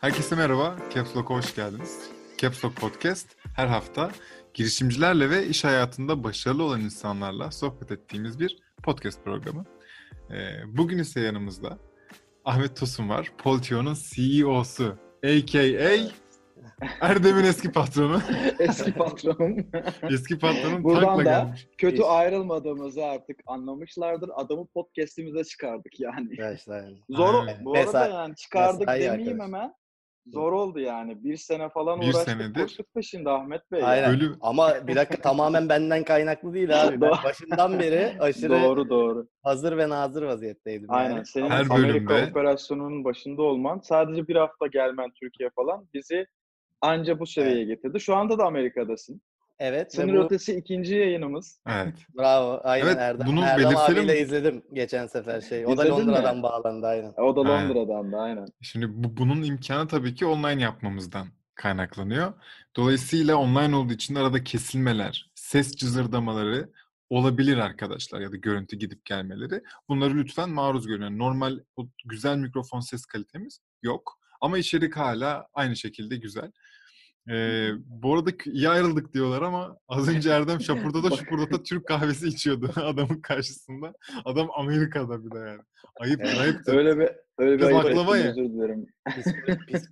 [0.00, 2.10] Herkese merhaba, Caps Lock'a hoş geldiniz.
[2.38, 4.10] Caps Lock Podcast her hafta
[4.54, 9.64] girişimcilerle ve iş hayatında başarılı olan insanlarla sohbet ettiğimiz bir podcast programı.
[10.30, 10.36] Ee,
[10.76, 11.78] bugün ise yanımızda
[12.44, 15.98] Ahmet Tosun var, Poltio'nun CEO'su, a.k.a.
[17.00, 18.22] Erdem'in eski patronu.
[18.58, 19.66] Eski patronum.
[20.02, 21.68] eski patronun Buradan tankla da gelmiş.
[21.78, 24.30] Kötü ayrılmadığımızı artık anlamışlardır.
[24.34, 26.28] Adamı podcast'imize çıkardık yani.
[26.30, 26.84] Arkadaşlar.
[27.10, 27.56] Zor Evet.
[27.64, 29.46] bu arada Mesai- yani çıkardık mesai demeyeyim arkadaş.
[29.60, 29.74] hemen.
[30.32, 31.24] Zor oldu yani.
[31.24, 32.24] Bir sene falan Bir uğraştık.
[32.28, 32.62] senedir.
[32.62, 33.80] Koştuk peşinde Ahmet Bey.
[33.84, 34.10] Aynen.
[34.12, 37.00] Bölüm- Ama bir dakika tamamen benden kaynaklı değil abi.
[37.00, 39.28] Ben başından beri aşırı Doğru doğru.
[39.42, 40.86] hazır ve nazır vaziyetteydim.
[40.90, 41.14] Aynen.
[41.14, 41.26] Yani.
[41.26, 46.26] Senin Her Amerika bölümde- operasyonunun başında olman sadece bir hafta gelmen Türkiye falan bizi
[46.80, 48.00] anca bu seviyeye getirdi.
[48.00, 49.20] Şu anda da Amerika'dasın.
[49.58, 49.94] Evet.
[49.94, 51.60] Sınır bu, ötesi ikinci yayınımız.
[51.66, 51.94] Evet.
[52.18, 52.60] bravo.
[52.64, 53.98] Aynen Evet, Erdem, bunu Erdem belirtelim.
[53.98, 55.66] abiyle izledim geçen sefer şey.
[55.66, 56.12] O da İzledin mi?
[56.12, 57.12] Londra'dan bağlandı aynen.
[57.16, 57.68] O da Aynen.
[57.68, 58.46] Londra'dan da aynen.
[58.62, 62.32] Şimdi bu, bunun imkanı tabii ki online yapmamızdan kaynaklanıyor.
[62.76, 66.68] Dolayısıyla online olduğu için arada kesilmeler, ses cızırdamaları
[67.10, 69.62] olabilir arkadaşlar ya da görüntü gidip gelmeleri.
[69.88, 71.02] Bunları lütfen maruz görün.
[71.02, 74.18] Yani normal o güzel mikrofon ses kalitemiz yok.
[74.40, 76.52] Ama içerik hala aynı şekilde güzel.
[77.30, 82.70] Ee, bu arada iyi ayrıldık diyorlar ama az önce Erdem şapurdata şapurdata Türk kahvesi içiyordu
[82.76, 83.92] adamın karşısında.
[84.24, 85.60] Adam Amerika'da bir de yani.
[86.00, 86.38] Evet.
[86.40, 86.76] ayıptır.
[86.76, 88.44] Öyle bir öyle bir ayıp baklava ettim, ye.
[88.46, 88.86] özür dilerim.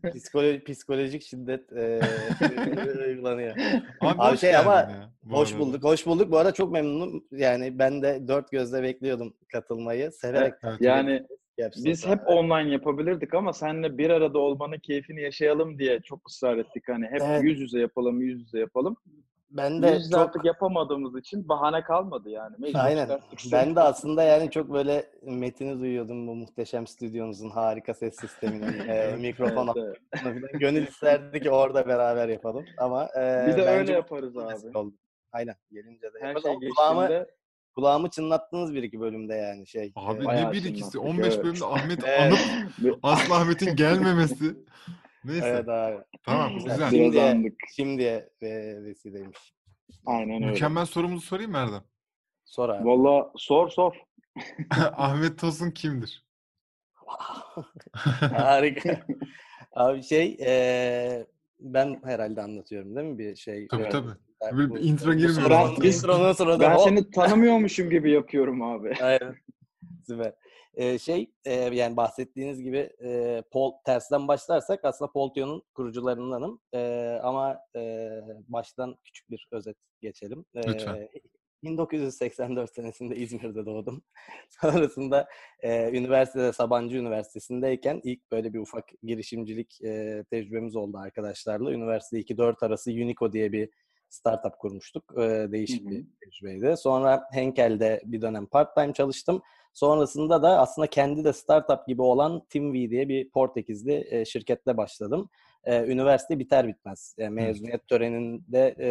[0.04, 2.00] Psikolo- psikolojik şiddet e,
[3.08, 3.56] uygulanıyor.
[4.00, 5.60] Abi, Abi hoş şey ama ya, bu Hoş arada.
[5.60, 5.84] bulduk.
[5.84, 6.30] Hoş bulduk.
[6.30, 7.24] Bu arada çok memnunum.
[7.30, 10.12] Yani ben de dört gözle bekliyordum katılmayı.
[10.12, 10.76] Severek Evet.
[10.80, 11.26] Yani
[11.58, 11.84] yapsın.
[11.84, 16.84] biz hep online yapabilirdik ama seninle bir arada olmanın keyfini yaşayalım diye çok ısrar ettik.
[16.88, 17.42] Hani hep Evet.
[17.44, 18.96] yüz yüze yapalım, yüz yüze yapalım.
[19.50, 22.56] ben de Yüz çok artık yapamadığımız için bahane kalmadı yani.
[22.58, 23.08] Mecbur Aynen.
[23.52, 29.16] Ben de aslında yani çok böyle metini duyuyordum bu muhteşem stüdyonuzun harika ses sisteminin e,
[29.16, 29.96] mikrofon Evet,
[30.26, 30.42] evet.
[30.60, 34.78] Gönül isterdi ki orada beraber yapalım ama e, Bir de öyle yaparız abi.
[34.78, 34.94] oldu.
[35.32, 35.54] Aynen.
[35.72, 36.44] Gelince de Her yaparız.
[36.44, 37.26] şey geçtiğinde
[37.76, 39.92] kulağımı çınlattınız bir iki bölümde yani şey.
[39.96, 40.92] Abi e, ne bir ikisi.
[40.92, 41.44] çınlattık, 15 evet.
[41.44, 44.56] bölümde Ahmet anıp Aslı Ahmet'in gelmemesi.
[45.24, 45.46] Neyse.
[45.46, 45.96] Evet abi.
[46.22, 46.90] Tamam Güzel.
[46.90, 47.54] Şimdi- andık.
[47.76, 49.54] Şimdiye e, vesileymiş.
[50.06, 50.46] Aynen öyle.
[50.46, 51.82] Mükemmel sorumuzu sorayım mı Erdem?
[52.44, 52.88] Sor abi.
[52.88, 53.96] Valla sor sor.
[54.96, 56.26] Ahmet Tosun kimdir?
[58.36, 59.06] Harika.
[59.72, 61.26] Abi şey eee,
[61.60, 63.68] ben herhalde anlatıyorum değil mi bir şey?
[63.68, 63.92] Tabii Evet.
[63.92, 64.10] tabii.
[64.40, 65.82] Ben Böyle bir intro zaten.
[65.82, 68.92] Biz- intronun sırada Ben seni tanımıyormuşum gibi yapıyorum abi.
[69.02, 69.36] Aynen.
[70.06, 70.32] Süper.
[70.76, 76.60] Eee, şey eee, yani bahsettiğiniz gibi eee, Pol tersten başlarsak aslında Poltio'nun kurucularındanım.
[76.74, 80.44] Eee, ama eee, baştan küçük bir özet geçelim.
[80.56, 80.94] Lütfen.
[80.94, 81.10] Eee,
[81.62, 84.02] 1984 senesinde İzmir'de doğdum.
[84.60, 85.28] Sonrasında
[85.62, 91.72] e, üniversitede Sabancı Üniversitesi'ndeyken ilk böyle bir ufak girişimcilik e, tecrübemiz oldu arkadaşlarla.
[91.72, 93.68] Üniversite 2-4 arası Unico diye bir
[94.16, 95.04] startup kurmuştuk.
[95.16, 95.90] E, değişik Hı hı.
[95.90, 96.76] bir tecrübeydi.
[96.76, 99.42] Sonra Henkel'de bir dönem part-time çalıştım.
[99.72, 105.28] Sonrasında da aslında kendi de startup gibi olan TeamV diye bir Portekizli e, şirketle başladım.
[105.64, 107.14] E, üniversite biter bitmez.
[107.18, 108.88] Yani mezuniyet töreninde e,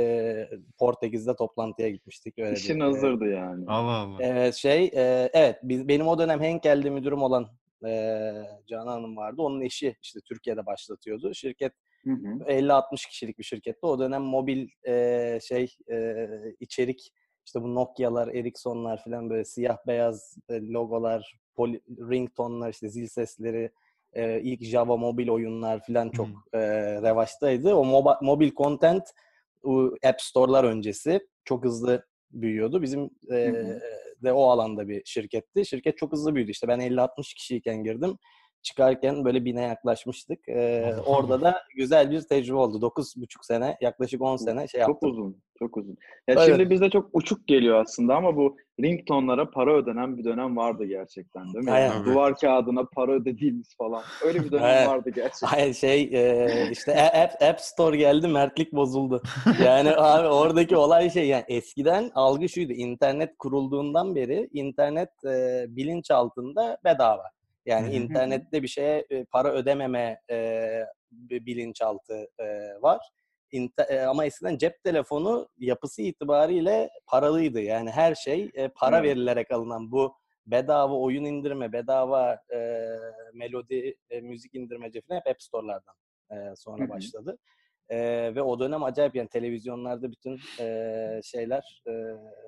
[0.79, 2.39] Portekiz'de toplantıya gitmiştik.
[2.39, 3.65] Öyle bir, İşin e, hazırdı yani.
[3.67, 4.17] Allah Allah.
[4.19, 7.47] Evet şey, e, evet biz, benim o dönem Henkel'de müdürüm olan
[7.85, 8.31] e,
[8.67, 9.41] Canan Hanım vardı.
[9.41, 11.33] Onun eşi işte Türkiye'de başlatıyordu.
[11.33, 11.84] Şirket Hı hı.
[12.05, 13.85] 50-60 kişilik bir şirketti.
[13.85, 16.27] O dönem mobil e, şey e,
[16.59, 17.11] içerik
[17.45, 23.71] işte bu Nokia'lar, Ericsson'lar falan böyle siyah beyaz e, logolar, poli, ringtone'lar işte zil sesleri,
[24.13, 26.59] e, ilk Java mobil oyunlar falan çok e,
[27.01, 27.75] revaçtaydı.
[27.75, 29.03] O moba, mobil content
[30.03, 32.81] App Store'lar öncesi çok hızlı büyüyordu.
[32.81, 33.53] Bizim e,
[34.23, 35.65] de o alanda bir şirketti.
[35.65, 36.51] Şirket çok hızlı büyüdü.
[36.51, 38.17] İşte ben 50-60 kişiyken girdim.
[38.65, 40.49] Çıkarken böyle bine yaklaşmıştık.
[40.49, 42.79] E, Allah orada da güzel bir tecrübe oldu.
[42.85, 45.09] 9,5 sene, yaklaşık 10 sene şey Çok yaptım.
[45.11, 45.91] uzun, çok uzun.
[45.91, 46.41] Ya Evet.
[46.45, 51.53] şimdi bize çok uçuk geliyor aslında ama bu ringtonlara para ödenen bir dönem vardı gerçekten
[51.53, 51.71] değil mi?
[51.71, 51.87] Aynen.
[51.93, 54.03] Yani duvar kağıdına para ödediğimiz falan.
[54.25, 54.87] Öyle bir dönem Evet.
[54.87, 55.47] vardı gerçekten.
[55.47, 59.21] Hayır şey e, işte App, App Store geldi mertlik bozuldu.
[59.65, 62.73] Yani abi oradaki olay şey yani eskiden algı şuydu.
[62.73, 67.23] internet kurulduğundan beri internet e, bilinç altında bedava.
[67.65, 70.69] Yani internette bir şeye para ödememe e,
[71.11, 72.45] bilinçaltı e,
[72.81, 73.09] var.
[73.51, 77.61] İnte- e, ama eskiden cep telefonu yapısı itibariyle paralıydı.
[77.61, 79.09] Yani her şey e, para Evet.
[79.09, 80.13] verilerek alınan bu
[80.47, 82.87] bedava oyun indirme, bedava e,
[83.33, 85.95] melodi, e, müzik indirmece falan hep App Store'lardan
[86.31, 87.37] e, sonra başladı.
[87.89, 87.97] E,
[88.35, 91.91] ve o dönem acayip yani televizyonlarda bütün e, şeyler e,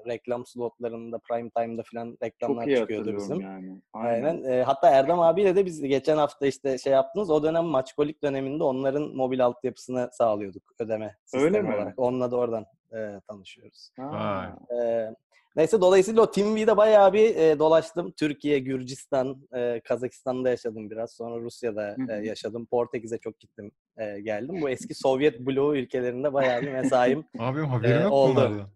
[0.08, 3.42] reklam slotlarında prime time'da falan reklamlar Çok iyi çıkıyordu bizim.
[3.42, 3.82] yani.
[3.94, 4.44] Aynen.
[4.44, 7.30] E, hatta Erdem abiyle de biz geçen hafta işte şey yaptınız.
[7.30, 11.76] O dönem Maçkolik döneminde onların mobil altyapısını sağlıyorduk ödeme sistemi Öyle mi?
[11.76, 11.94] olarak.
[12.00, 13.90] Onunla da oradan e, tanışıyoruz.
[13.98, 14.58] Ha.
[14.82, 15.10] E,
[15.58, 18.12] neyse dolayısıyla o TeamV'de bayağı bir e, dolaştım.
[18.12, 21.12] Türkiye, Gürcistan, e, Kazakistan'da yaşadım biraz.
[21.12, 22.66] Sonra Rusya'da e, yaşadım.
[22.66, 24.62] Portekiz'e çok gittim, e, geldim.
[24.62, 27.24] Bu eski Sovyet bloğu ülkelerinde bayağı bir mesaim.
[27.38, 28.36] Haberim Ee, yok oldu.
[28.36, 28.68] bunlardan.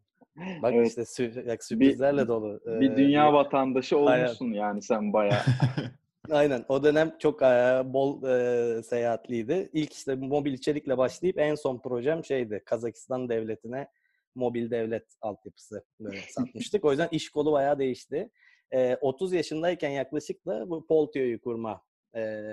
[0.62, 0.88] Bak Evet.
[0.88, 2.60] işte sü- sürprizlerle dolu.
[2.66, 4.24] Bir e, dünya vatandaşı Aynen.
[4.25, 5.42] olmuşsun yani sen bayağı.
[6.31, 6.66] Aynen.
[6.69, 9.69] O dönem çok e, bol e, seyahatliydi.
[9.74, 12.62] İlk işte mobil içerikle başlayıp en son projem şeydi.
[12.66, 13.88] Kazakistan devletine
[14.36, 16.86] mobil devlet altyapısı böyle satmıştık.
[16.86, 18.30] O yüzden iş kolu bayağı değişti.
[18.72, 21.81] E, 30 yaşındayken yaklaşık da bu Poltio'yu kurma
[22.16, 22.45] e,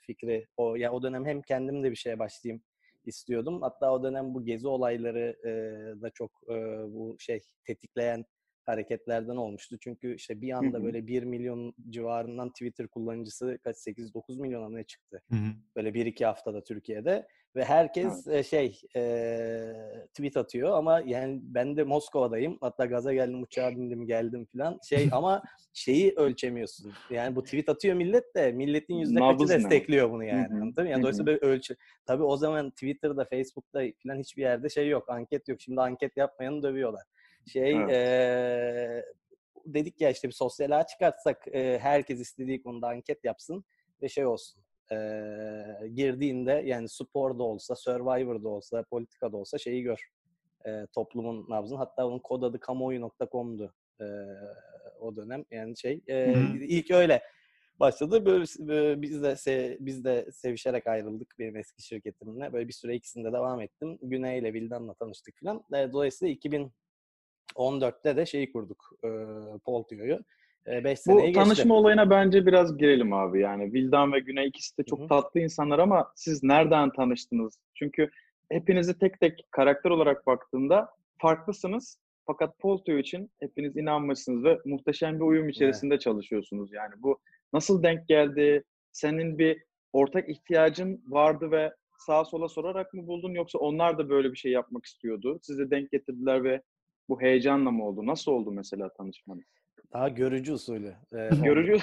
[0.00, 0.46] fikri.
[0.56, 2.62] O ya o dönem hem kendim de bir şeye başlayayım
[3.04, 3.62] istiyordum.
[3.62, 5.50] Hatta o dönem bu gezi olayları e,
[6.02, 6.54] da çok e,
[6.92, 8.24] bu şey tetikleyen
[8.66, 9.76] hareketlerden olmuştu.
[9.80, 15.22] Çünkü işte bir anda böyle 1 milyon civarından Twitter kullanıcısı kaç 8-9 milyona ne çıktı?
[15.30, 15.48] Hı hı.
[15.76, 19.02] Böyle 1-2 haftada Türkiye'de ve herkes e, şey e,
[20.14, 22.58] tweet atıyor ama yani ben de Moskova'dayım.
[22.60, 24.78] Hatta gaza geldim, uçağa bindim, geldim falan.
[24.88, 25.42] Şey ama
[25.72, 26.92] şeyi ölçemiyorsun.
[27.10, 30.54] Yani bu tweet atıyor millet de milletin yüzde kaçı destekliyor bunu yani.
[30.62, 30.90] Anladın mı?
[30.90, 31.76] Yani dolayısıyla böyle ölçü.
[32.06, 35.08] Tabii o zaman Twitter'da, Facebook'ta falan hiçbir yerde şey yok.
[35.08, 35.60] Anket yok.
[35.60, 37.02] Şimdi anket yapmayanı dövüyorlar.
[37.46, 37.90] Şey Evet.
[37.90, 39.04] eee,
[39.66, 43.64] dedik ya işte bir sosyal ağ çıkartsak eee, herkes istediği konuda anket yapsın
[44.02, 44.62] ve şey olsun.
[44.92, 50.08] Eee, girdiğinde yani sporda olsa, Survivor'da olsa, politikada olsa şeyi gör.
[50.66, 51.78] Eee, toplumun nabzını.
[51.78, 54.06] Hatta onun kod adı kamuoyu.com'du eee,
[55.00, 55.44] o dönem.
[55.50, 56.56] Yani şey hı.
[56.56, 57.22] ilk öyle
[57.80, 58.26] başladı.
[58.26, 62.52] Böyle, böyle biz de se- biz de sevişerek ayrıldık benim eski şirketimle.
[62.52, 63.98] Böyle bir süre ikisinde devam ettim.
[64.02, 65.64] Güney ile Vildan'la tanıştık falan.
[65.74, 66.32] E, Dolayısıyla
[67.56, 68.92] 2014'te de şeyi kurduk.
[69.04, 69.08] E,
[69.64, 70.18] Poltio'yu.
[70.66, 71.40] 5 Bu seneyi geçti.
[71.40, 73.40] tanışma olayına bence biraz girelim abi.
[73.40, 75.06] Yani Vildan ve Güney ikisi de çok hı.
[75.06, 77.58] tatlı insanlar ama siz nereden tanıştınız?
[77.74, 78.10] Çünkü
[78.50, 81.98] hepinizi tek tek karakter olarak baktığında farklısınız.
[82.26, 86.72] Fakat Polto için hepiniz inanmışsınız ve muhteşem bir uyum içerisinde çalışıyorsunuz.
[86.72, 87.18] Yani bu
[87.52, 88.64] nasıl denk geldi?
[88.92, 94.32] Senin bir ortak ihtiyacın vardı ve sağa sola sorarak mı buldun yoksa onlar da böyle
[94.32, 95.38] bir şey yapmak istiyordu?
[95.42, 96.62] Sizi denk getirdiler ve
[97.08, 98.06] bu heyecanla mı oldu?
[98.06, 99.44] Nasıl oldu mesela tanışmanız?
[99.92, 100.94] Daha görücü usulü.
[101.12, 101.80] e, Görücü-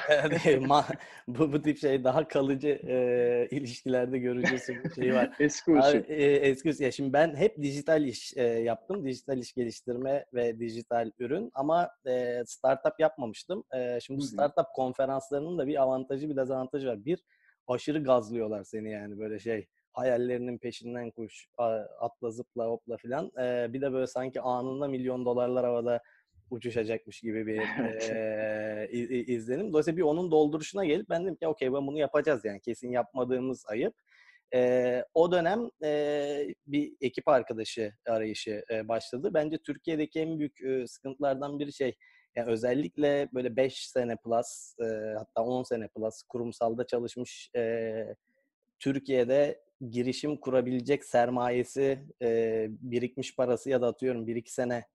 [1.28, 5.36] bu, bu tip şey daha kalıcı e, ilişkilerde görücü usulü şeyi var.
[5.40, 5.98] Eski Abi, usul.
[6.08, 6.84] e, eski usul.
[6.84, 9.06] Ya şimdi ben hep dijital iş e, yaptım.
[9.06, 13.64] Dijital iş geliştirme ve dijital ürün ama e, startup yapmamıştım.
[13.76, 17.06] E, şimdi bu startup konferanslarının da bir avantajı bir dezavantajı var.
[17.06, 17.24] Bir,
[17.68, 21.48] aşırı gazlıyorlar seni yani böyle şey hayallerinin peşinden koş,
[22.00, 23.32] atla zıpla hopla filan.
[23.40, 26.02] E, bir de böyle sanki anında milyon dolarlar havada
[26.52, 27.58] uçuşacakmış gibi bir
[28.12, 29.70] e, izlenim.
[29.70, 33.66] Dolayısıyla bir onun dolduruşuna gelip ben dedim ki okey ben bunu yapacağız yani kesin yapmadığımız
[33.68, 33.94] ayıp.
[34.54, 39.34] Ee, o dönem e, bir ekip arkadaşı arayışı e, başladı.
[39.34, 41.96] Bence Türkiye'deki en büyük e, sıkıntılardan biri şey,
[42.36, 44.86] yani özellikle böyle 5 sene plus, e,
[45.18, 48.16] hatta 10 sene plus kurumsalda çalışmış e,
[48.80, 54.86] Türkiye'de girişim kurabilecek sermayesi, e, birikmiş parası ya da atıyorum 1-2 sene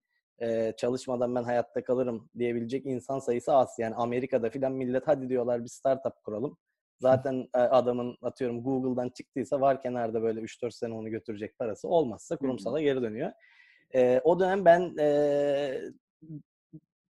[0.40, 3.76] e, çalışmadan ben hayatta kalırım diyebilecek insan sayısı az.
[3.78, 6.56] Yani Amerika'da filan millet hadi diyorlar bir startup kuralım.
[7.00, 12.36] Zaten e, adamın atıyorum Google'dan çıktıysa var kenarda böyle 3-4 sene onu götürecek parası olmazsa
[12.36, 13.32] kurumsala geri dönüyor.
[13.94, 15.80] E, o dönem ben e,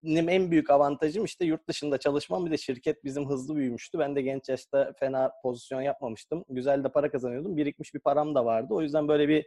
[0.04, 2.46] benim en büyük avantajım işte yurt dışında çalışmam.
[2.46, 4.00] Bir de şirket bizim hızlı büyümüştü.
[4.00, 6.46] Ben de genç yaşta fena pozisyon yapmamıştım.
[6.50, 7.58] Güzel de para kazanıyordum.
[7.58, 8.74] Birikmiş bir param da vardı.
[8.74, 9.46] O yüzden böyle bir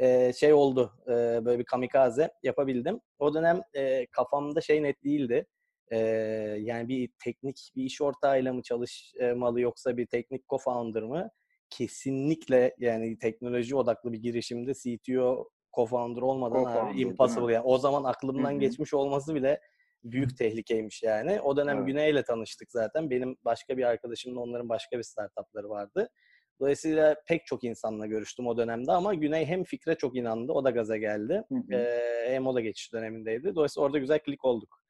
[0.00, 0.92] e, şey oldu.
[1.06, 1.10] E,
[1.44, 3.00] böyle bir kamikaze yapabildim.
[3.18, 5.46] O dönem e, kafamda şey net değildi.
[5.90, 5.98] E,
[6.60, 11.30] yani bir teknik bir iş ortağıyla mı çalışmalı yoksa bir teknik co-founder mı?
[11.70, 17.52] Kesinlikle yani teknoloji odaklı bir girişimde CTO co-founder olmadan Co-founder, abi impossible.
[17.52, 18.58] Yani o zaman aklımdan Hı hı.
[18.60, 19.60] geçmiş olması bile
[20.04, 21.40] büyük tehlikeymiş yani.
[21.40, 21.86] O dönem Evet.
[21.86, 23.10] Güney'le tanıştık zaten.
[23.10, 26.08] Benim başka bir arkadaşımla onların başka bir startupları vardı.
[26.60, 30.52] Dolayısıyla pek çok insanla görüştüm o dönemde ama Güney hem fikre çok inandı.
[30.52, 31.42] O da gaza geldi.
[31.48, 31.74] Hı hı.
[31.74, 33.54] Ee, hem o da geçiş dönemindeydi.
[33.54, 34.82] Dolayısıyla orada güzel klik olduk.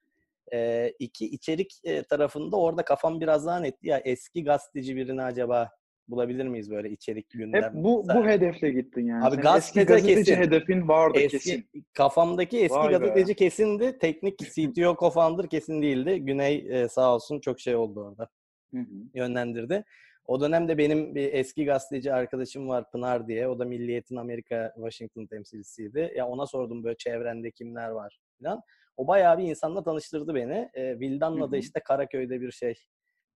[0.52, 3.88] Ee, iki içerik e, tarafında orada kafam biraz daha netti.
[3.88, 5.70] Ya eski gazeteci birini acaba
[6.08, 7.62] bulabilir miyiz böyle içerik gündem?
[7.62, 9.24] Hep bu bu hedefle gittin yani.
[9.24, 10.42] Abi Senin gazetede eski gazeteci kesin.
[10.42, 11.68] hedefin vardı Eski, kesin.
[11.92, 12.98] Kafamdaki eski Vay be.
[12.98, 13.98] gazeteci kesindi.
[13.98, 16.18] Teknik CTO co-founder kesin değildi.
[16.20, 18.28] Güney e, sağ olsun çok şey oldu orada.
[18.74, 18.94] Hı hı.
[19.14, 19.84] Yönlendirdi.
[20.26, 23.48] O dönemde benim bir eski gazeteci arkadaşım var Pınar diye.
[23.48, 26.12] O da Milliyet'in Amerika Washington temsilcisiydi.
[26.16, 28.62] Ya ona sordum böyle çevrende kimler var falan.
[28.96, 30.70] O bayağı bir insanla tanıştırdı beni.
[30.74, 32.74] E, Vildan'la da işte Karaköy'de bir şey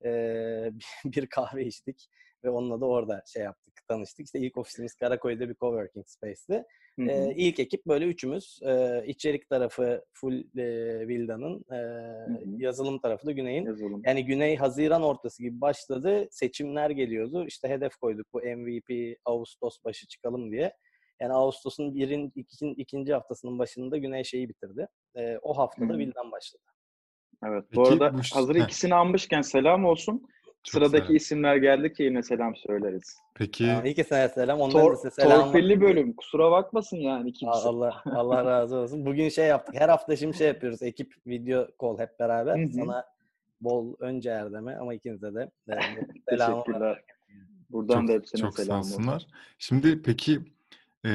[0.06, 0.10] e,
[1.06, 2.08] bir kahve içtik
[2.44, 4.25] ve onunla da orada şey yaptık, tanıştık.
[4.25, 6.63] İşte ilk ofisimiz Karaköy'de bir coworking space'ti.
[6.99, 7.09] Hı hı.
[7.09, 8.59] E, ilk ekip böyle üçümüz.
[8.63, 11.77] E, içerik tarafı full e, Vildan'ın, e,
[12.57, 13.65] yazılım tarafı da Güney'in.
[13.65, 14.01] Yazılım.
[14.05, 16.27] Yani Güney Haziran ortası gibi başladı.
[16.31, 17.45] Seçimler geliyordu.
[17.47, 20.73] İşte hedef koyduk bu MVP Ağustos başı çıkalım diye.
[21.21, 24.87] Yani Ağustos'un birin, ikin, ikinci haftasının başında Güney şeyi bitirdi.
[25.15, 25.97] Ee, o haftada Hı.
[25.97, 26.63] Vildan başladı.
[27.45, 27.63] Evet.
[27.75, 30.27] Bu Peki arada bu hazır ikisini almışken selam olsun.
[30.65, 31.15] Çok Sıradaki selam.
[31.15, 33.17] isimler geldi ki yine selam söyleriz.
[33.36, 34.60] Peki Tamam, İkisine selam.
[34.60, 35.41] Ondan Tor, da size selam.
[35.45, 36.13] torpilli bölüm.
[36.13, 37.57] Kusura bakmasın yani kimse.
[37.57, 39.05] Allah Allah razı olsun.
[39.05, 39.75] Bugün şey yaptık.
[39.75, 40.81] Her hafta şimdi şey yapıyoruz.
[40.81, 42.60] Ekip video call hep beraber.
[42.60, 42.74] Hı hı.
[42.74, 43.05] Sana
[43.62, 45.74] bol önce Erdem'e ama ikinize de e,
[46.29, 46.63] selamı var.
[46.65, 47.01] Teşekkürler.
[47.69, 48.91] Buradan çok, da hepsine çok selam olsun.
[48.91, 49.27] olsunlar.
[49.57, 50.39] Şimdi peki
[51.05, 51.12] e,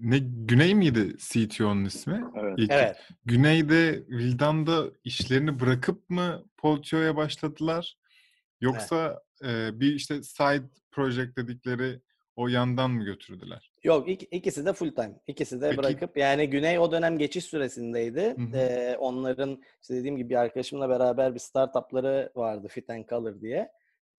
[0.00, 2.24] ne Güney miydi CTO'nun ismi?
[2.36, 2.54] Evet.
[2.58, 2.96] İlk, Evet.
[3.26, 7.96] Güney'de Vildan'da işlerini bırakıp mı Poltio'ya başladılar?
[8.60, 12.00] Yoksa e, bir işte side project dedikleri
[12.36, 13.72] o yandan mı götürdüler?
[13.84, 15.20] Yok ik- ikisi de full time.
[15.26, 18.22] İkisi de Peki- bırakıp yani Güney o dönem geçiş süresindeydi.
[18.36, 18.56] Hı hı.
[18.56, 23.72] Ee, onların işte dediğim gibi bir arkadaşımla beraber bir startupları vardı Fit and Color diye.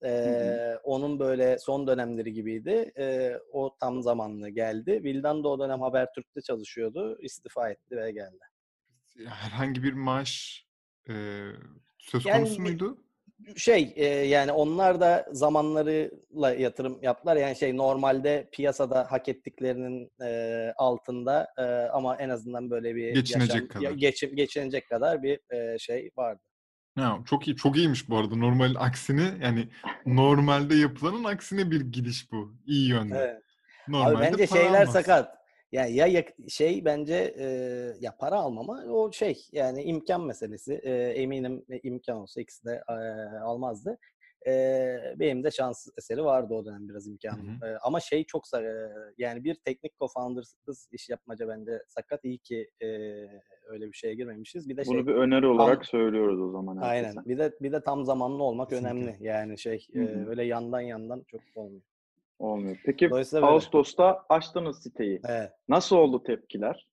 [0.04, 2.92] Ee, Onun böyle son dönemleri gibiydi.
[2.98, 5.04] Ee, o tam zamanlı geldi.
[5.04, 7.18] Vildan da o dönem Habertürk'te çalışıyordu.
[7.22, 8.40] İstifa etti ve geldi.
[9.28, 10.66] Herhangi bir maaş
[11.10, 11.14] e,
[11.98, 13.04] söz Yani konusu muydu?
[13.58, 17.36] Şey e, yani onlar da zamanlarıyla yatırım yaptılar.
[17.36, 21.62] Yani şey normalde piyasada hak ettiklerinin e, altında e,
[21.94, 23.92] ama en azından böyle bir Geçinecek yaşam, kadar.
[23.92, 26.42] geçin- geçinecek kadar bir e, şey vardı.
[26.98, 28.36] Ya, çok iyi, çok iyiymiş bu arada.
[28.36, 29.68] Normalin aksine yani
[30.06, 32.54] normalde yapılanın aksine bir gidiş bu.
[32.66, 33.16] İyi yönde.
[33.18, 33.42] Evet.
[33.88, 34.94] Abi Normalde bence para şeyler almaz.
[34.94, 35.41] sakat.
[35.72, 37.46] Yani ya yak- şey bence e,
[38.00, 40.74] ya para almama o şey yani imkan meselesi.
[40.84, 42.94] E, eminim imkan olsa ikisi de e,
[43.40, 43.98] almazdı.
[44.48, 44.54] E,
[45.20, 47.50] benim de şans eseri vardı o dönem biraz imkanım.
[47.64, 52.26] E, ama şey çok e, yani bir teknik co-founders'ız iş yapmaca bence sakat.
[52.26, 52.88] İyi ki e,
[53.68, 54.70] öyle bir şeye girmemişiz.
[54.70, 57.04] Bir de şey Bunu bir öneri olarak söylüyoruz o zaman aynen.
[57.04, 57.30] herkese.
[57.30, 58.98] Bir de bir de tam zamanlı olmak Kesinlikle.
[58.98, 59.18] önemli.
[59.20, 61.82] Yani şey e, öyle yandan yandan çok olmuyor.
[62.42, 62.78] Olmuyor.
[62.86, 63.54] Peki Dolayısıyla böyle.
[63.54, 65.22] Ağustos'ta açtınız siteyi.
[65.28, 65.52] Evet.
[65.70, 66.88] Nasıl oldu tepkiler?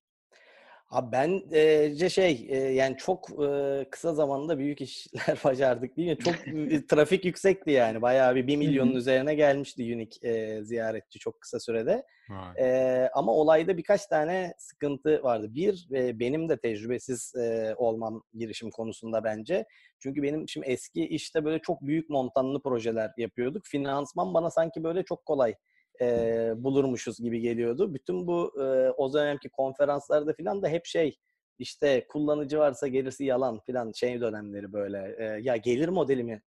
[0.89, 6.17] Abi bence şey e, yani çok e, kısa zamanda büyük işler başardık değil mi?
[6.17, 6.35] Çok
[6.89, 8.01] trafik yüksekti yani.
[8.01, 9.83] Bayağı bir 1 milyonun üzerine gelmişti
[10.23, 12.03] e, ziyaretçi çok kısa sürede.
[12.29, 12.53] Vay.
[12.59, 15.47] E, ama olayda birkaç tane sıkıntı vardı.
[15.55, 19.65] Bir, e, benim de tecrübesiz e, olmam girişim konusunda bence.
[19.99, 23.65] Çünkü benim şimdi eski işte böyle çok büyük montanlı projeler yapıyorduk.
[23.65, 25.55] Finansman bana sanki böyle çok kolay
[26.01, 27.93] e, bulurmuşuz gibi geliyordu.
[27.93, 31.17] Bütün bu e, o dönemki konferanslarda falan da hep şey
[31.59, 35.15] işte kullanıcı varsa gerisi yalan falan şey dönemleri böyle.
[35.19, 36.41] E, ya gelir modeli mi?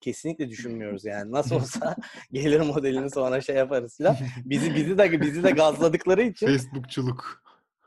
[0.00, 1.32] Kesinlikle düşünmüyoruz yani.
[1.32, 1.96] Nasıl olsa
[2.32, 4.16] gelir modelini sonra şey yaparız falan.
[4.44, 7.42] Bizi bizi de bizi de gazladıkları için Facebookçuluk.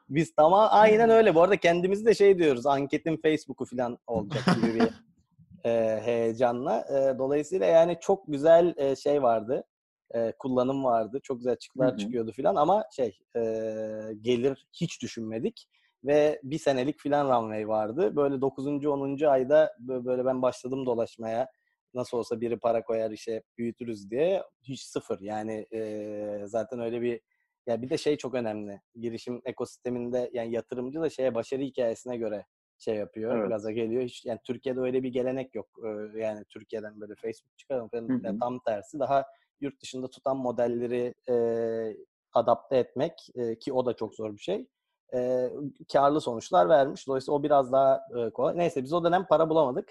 [0.10, 1.36] biz tamam aynen öyle.
[1.36, 2.66] Bu arada kendimiz de şey diyoruz.
[2.66, 4.90] Anketin Facebook'u falan olacak gibi bir
[5.70, 6.80] e, heyecanla.
[6.80, 9.64] E, dolayısıyla yani çok güzel e, şey vardı.
[10.14, 11.20] E, kullanım vardı.
[11.24, 13.42] Çok güzel çıktılar çıkıyordu falan ama şey e,
[14.22, 15.68] gelir hiç düşünmedik.
[16.04, 18.16] Ve bir senelik filan runway vardı.
[18.16, 18.68] Böyle 9.
[18.68, 19.26] 10.
[19.28, 21.48] ayda bö- böyle ben başladım dolaşmaya.
[21.94, 24.44] Nasıl olsa biri para koyar işe büyütürüz diye.
[24.64, 25.20] Hiç sıfır.
[25.20, 27.22] Yani e, zaten öyle bir
[27.68, 28.82] ya bir de şey çok önemli.
[28.96, 32.46] Girişim ekosisteminde yani yatırımcı da şeye başarı hikayesine göre
[32.78, 33.50] şey yapıyor, Evet.
[33.50, 34.04] gaza geliyor.
[34.04, 35.68] Hiç yani Türkiye'de öyle bir gelenek yok.
[35.86, 38.22] Ee, yani Türkiye'den böyle Facebook çıkarım falan.
[38.24, 39.26] Yani tam tersi daha
[39.62, 41.36] yurt dışında tutan modelleri e,
[42.34, 44.68] adapte etmek e, ki o da çok zor bir şey.
[45.14, 45.50] E,
[45.94, 47.08] karlı sonuçlar vermiş.
[47.08, 48.58] Dolayısıyla o biraz daha e, kolay.
[48.58, 49.90] Neyse biz o dönem para bulamadık.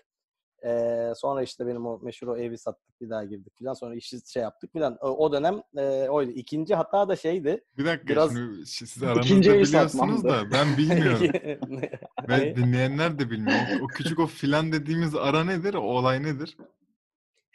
[0.64, 4.30] Ee, sonra işte benim o meşhur o evi sattık bir daha girdik filan sonra işi
[4.30, 4.98] şey yaptık filan.
[5.00, 6.30] O, o dönem e, oydu.
[6.30, 7.64] İkinci hata da şeydi.
[7.78, 11.20] Bir dakika Biraz- şimdi şi- siz aranızda biliyorsunuz da ben bilmiyorum.
[12.28, 13.58] Ve dinleyenler de bilmiyor.
[13.82, 15.74] O küçük o filan dediğimiz ara nedir?
[15.74, 16.56] O olay nedir?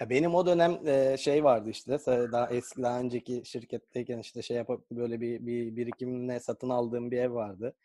[0.02, 4.58] Ya benim o dönem e, şey vardı işte daha eski daha önceki şirketteyken işte şey
[4.58, 7.76] yapıp böyle bir, bir birikimle satın aldığım bir ev vardı.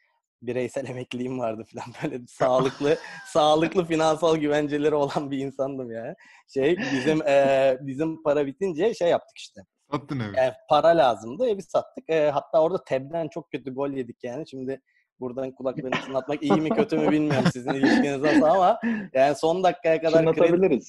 [0.43, 6.15] Bireysel emekliliğim vardı falan böyle sağlıklı sağlıklı finansal güvenceleri olan bir insandım yani.
[6.55, 9.61] Şey bizim e, bizim para bitince şey yaptık işte.
[9.91, 10.37] Sattın evi.
[10.37, 12.11] Yani para lazımdı evi sattık.
[12.11, 14.49] E, hatta orada Teb'den çok kötü gol yedik yani.
[14.49, 14.81] Şimdi
[15.21, 18.79] buradan kulaklarını çınlatmak iyi mi kötü mü bilmiyorum sizin ilişkiniz nasıl ama
[19.15, 20.81] yani son dakikaya kadar kredi.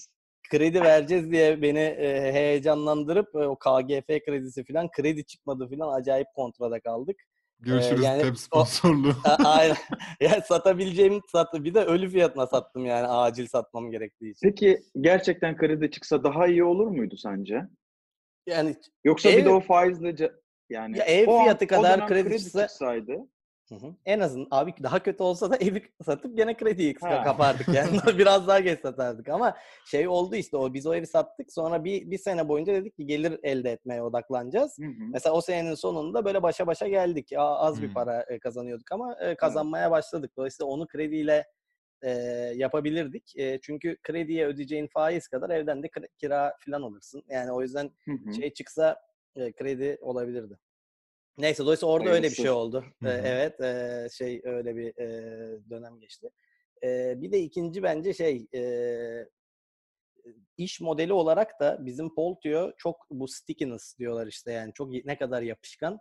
[0.50, 6.28] Kredi vereceğiz diye beni e, heyecanlandırıp e, o KGF kredisi falan kredi çıkmadı falan acayip
[6.36, 7.16] kontrada kaldık.
[7.60, 9.14] Görüşürüz yani TEB o- sponsorluğu.
[9.26, 9.76] A- Aynen.
[10.22, 11.64] yani satabileceğim sattı.
[11.64, 14.50] Bir de ölü fiyatına sattım yani acil satmam gerektiği için.
[14.50, 17.62] Peki gerçekten kredi çıksa daha iyi olur muydu sence?
[18.48, 20.16] Yani Yoksa Ev- bir de o faizle
[20.70, 23.18] yani Ya ev o an- fiyatı o kadar dönem kredi çıksa- çıksaydı
[23.80, 23.96] Hı hı.
[24.06, 27.24] En azından abi daha kötü olsa da evi satıp gene krediyi Ha.
[27.24, 27.98] kapardık yani.
[28.18, 32.12] Biraz daha geç satardık ama şey oldu işte o biz o evi sattık sonra bir,
[32.12, 34.78] bir sene boyunca dedik ki gelir elde etmeye odaklanacağız.
[34.80, 35.04] Hı hı.
[35.14, 37.34] Mesela o senenin sonunda böyle başa başa geldik.
[37.38, 37.94] A- Az bir Hmm.
[37.94, 40.32] para e, kazanıyorduk ama e, kazanmaya başladık.
[40.38, 41.46] Dolayısıyla onu krediyle
[42.02, 42.10] e,
[42.56, 43.34] yapabilirdik.
[43.38, 47.24] E, çünkü krediye ödeyeceğin faiz kadar evden de kira, kira falan alırsın.
[47.30, 48.34] Yani o yüzden Hı hı.
[48.34, 49.00] şey çıksa
[49.36, 50.58] e, kredi olabilirdi.
[51.38, 52.60] Neyse dolayısıyla orada öyle bir şey Hayırlısı.
[52.78, 52.86] oldu.
[53.04, 53.22] Hı hı.
[53.26, 55.10] evet e, şey öyle bir e,
[55.70, 56.30] dönem geçti.
[56.84, 58.64] E, bir de ikinci bence şey e,
[60.58, 65.42] iş modeli olarak da bizim Poltio çok bu stickiness diyorlar işte yani çok ne kadar
[65.42, 66.00] yapışkan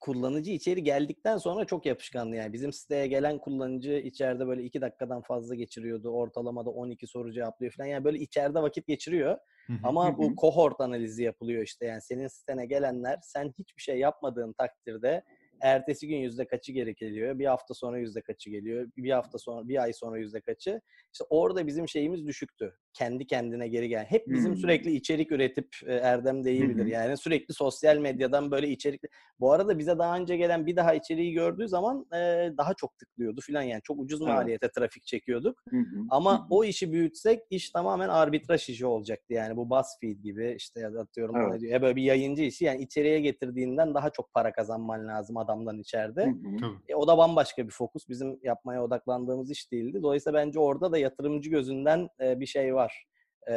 [0.00, 2.52] kullanıcı içeri geldikten sonra çok yapışkandı yani.
[2.52, 6.10] Bizim siteye gelen kullanıcı içeride böyle iki dakikadan fazla geçiriyordu.
[6.10, 7.88] Ortalamada 12 soru cevaplıyor falan.
[7.88, 9.38] Yani böyle içeride vakit geçiriyor.
[9.66, 9.78] Hı hı.
[9.82, 11.86] Ama bu kohort analizi yapılıyor işte.
[11.86, 15.22] Yani senin sitene gelenler sen hiçbir şey yapmadığın takdirde
[15.62, 17.38] ertesi gün yüzde kaçı geri geliyor.
[17.38, 18.88] Bir hafta sonra yüzde kaçı geliyor.
[18.96, 20.80] Bir hafta sonra, bir ay sonra yüzde kaçı.
[21.12, 22.76] İşte orada bizim şeyimiz düşüktü.
[22.92, 24.04] Kendi kendine geri gelen.
[24.04, 24.56] Hep bizim Hmm.
[24.56, 26.86] sürekli içerik üretip e, Erdem de iyi bilir.
[26.86, 29.00] Yani sürekli sosyal medyadan böyle içerik.
[29.40, 33.40] Bu arada bize daha önce gelen bir daha içeriği gördüğü zaman e, daha çok tıklıyordu
[33.46, 33.80] falan yani.
[33.84, 34.34] Çok ucuz Evet.
[34.34, 35.62] maliyete trafik çekiyorduk.
[35.70, 36.02] Hı hı.
[36.10, 36.46] Ama Hı hı.
[36.50, 39.34] o işi büyütsek iş tamamen arbitraj işi olacaktı.
[39.34, 41.60] Yani bu BuzzFeed gibi işte atıyorum Evet.
[41.60, 41.72] diyor.
[41.72, 46.24] Ya böyle bir yayıncı işi yani içeriye getirdiğinden daha çok para kazanman lazım adamdan içeride.
[46.24, 46.70] Hı hı.
[46.88, 48.08] E, o da bambaşka bir fokus.
[48.08, 50.02] Bizim yapmaya odaklandığımız iş değildi.
[50.02, 53.06] Dolayısıyla bence orada da yatırımcı gözünden e, bir şey var.
[53.50, 53.54] E,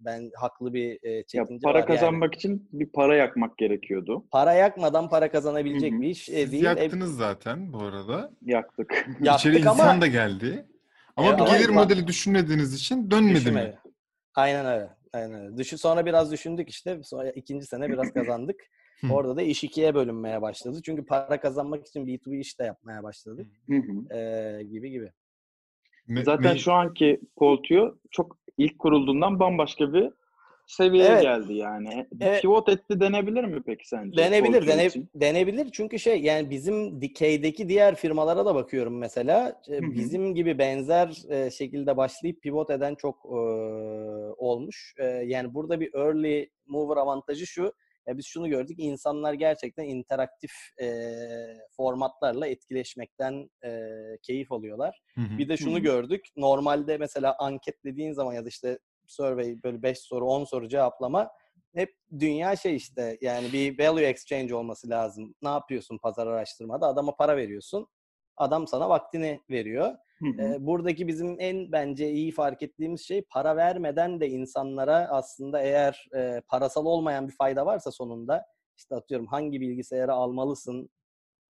[0.00, 1.86] ben haklı bir e, Ya çekince para var yani.
[1.86, 4.24] kazanmak için bir para yakmak gerekiyordu.
[4.30, 6.00] Para yakmadan para kazanabilecek Hı hı.
[6.00, 6.64] bir iş e, Siz değil.
[6.64, 8.30] E, yaktınız zaten bu arada.
[8.44, 9.06] Yaktık.
[9.20, 10.66] Yaktık İçeri ama- insan da geldi.
[11.16, 13.66] Ama Evet, bir ama gelir ma- modeli düşünmediğiniz için dönmedi Düşünmedi.
[13.66, 13.78] mi?
[14.34, 14.88] Aynen öyle.
[15.12, 15.56] Aynen öyle.
[15.56, 17.00] Düşün, sonra biraz düşündük işte.
[17.02, 18.60] Sonra ikinci sene biraz kazandık.
[19.00, 19.12] Hı.
[19.12, 20.80] Orada da iş ikiye bölünmeye başladı.
[20.84, 23.46] Çünkü para kazanmak için B2B iş de yapmaya başladık.
[23.68, 24.16] Hı hı.
[24.16, 25.12] Ee, gibi gibi.
[26.08, 30.10] Me- Zaten me- şu anki Poltio çok ilk kurulduğundan bambaşka bir
[30.66, 31.22] seviyeye Evet.
[31.22, 32.06] geldi yani.
[32.20, 32.42] Evet.
[32.42, 34.16] Pivot etti denebilir mi peki sence?
[34.16, 35.08] Denebilir, dene, için?
[35.14, 39.62] denebilir çünkü şey yani bizim dikeydeki diğer firmalara da bakıyorum mesela.
[39.68, 39.94] E, Hı hı.
[39.94, 43.28] Bizim gibi benzer e, şekilde başlayıp pivot eden çok e,
[44.36, 44.94] olmuş.
[44.98, 47.72] E, yani burada bir early mover avantajı şu.
[48.06, 50.86] Ya biz şunu gördük, insanlar gerçekten interaktif e,
[51.76, 53.90] formatlarla etkileşmekten e,
[54.22, 55.02] keyif alıyorlar.
[55.14, 55.38] Hı hı.
[55.38, 55.78] Bir de şunu Hı.
[55.78, 56.26] gördük.
[56.36, 61.30] Normalde mesela anket dediğin zaman ya da işte survey böyle 5 soru 10 soru cevaplama
[61.74, 65.34] hep dünya şey işte yani bir value exchange olması lazım.
[65.42, 66.86] Ne yapıyorsun pazar araştırmada?
[66.86, 67.88] Adama para veriyorsun.
[68.36, 69.94] Adam sana vaktini veriyor.
[70.40, 76.06] Ee, buradaki bizim en bence iyi fark ettiğimiz şey para vermeden de insanlara aslında eğer
[76.16, 78.46] e, parasal olmayan bir fayda varsa sonunda
[78.76, 80.90] işte atıyorum hangi bilgisayarı almalısın.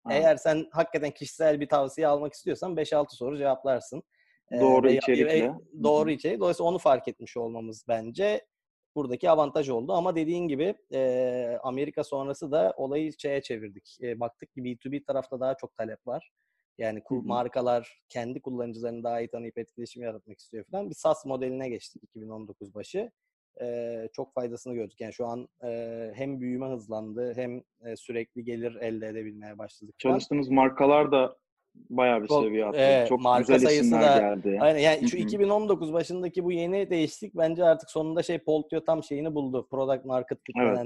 [0.04, 0.14] Ha.
[0.14, 4.04] Eğer sen hakikaten kişisel bir tavsiye almak istiyorsan 5-6 soru cevaplarsın.
[4.60, 5.26] Doğru içerikle.
[5.44, 6.40] ve- Doğru içerik.
[6.40, 8.46] Dolayısıyla onu fark etmiş olmamız bence
[8.96, 9.94] buradaki avantaj oldu.
[9.94, 13.98] Ama dediğin gibi e, Amerika sonrası da olayı şeye çevirdik.
[14.02, 16.32] E, baktık ki B2B tarafta daha çok talep var.
[16.78, 17.28] Yani ku- Hı hı.
[17.28, 20.90] markalar kendi kullanıcılarını daha iyi tanıyıp etkileşim yaratmak istiyor falan.
[20.90, 23.12] Bir SaaS modeline geçtik 2019 başı.
[23.62, 25.02] E, çok faydasını gördük.
[25.02, 29.96] Yani şu an e, hem büyüme hızlandı hem e, sürekli gelir elde edebilmeye başladık.
[30.04, 30.14] falan.
[30.14, 31.38] Çalıştığınız markalar da
[31.90, 32.78] bayağı bir Çok, seviye attı.
[32.80, 34.58] evet, çok marka güzel sayısı isimler da- geldi.
[34.62, 35.26] Aynen yani şu Hı hı.
[35.26, 39.68] 2019 başındaki bu yeni değişiklik bence artık sonunda şey Poltio tam şeyini buldu.
[39.72, 40.78] Product market fit Evet.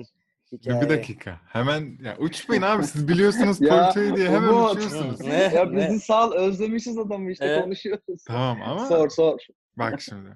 [0.51, 0.81] Hikaye.
[0.81, 1.39] bir dakika.
[1.47, 4.71] Hemen ya uçmayın abi siz biliyorsunuz Ya, diye hemen Umut.
[4.75, 5.21] uçuyorsunuz.
[5.21, 5.33] Ne?
[5.55, 5.89] Ya Ne?
[5.89, 7.63] bizi sal özlemişiz adamı işte Evet.
[7.63, 8.23] konuşuyoruz.
[8.27, 9.39] Tamam ama Sor sor.
[9.77, 10.35] bak şimdi.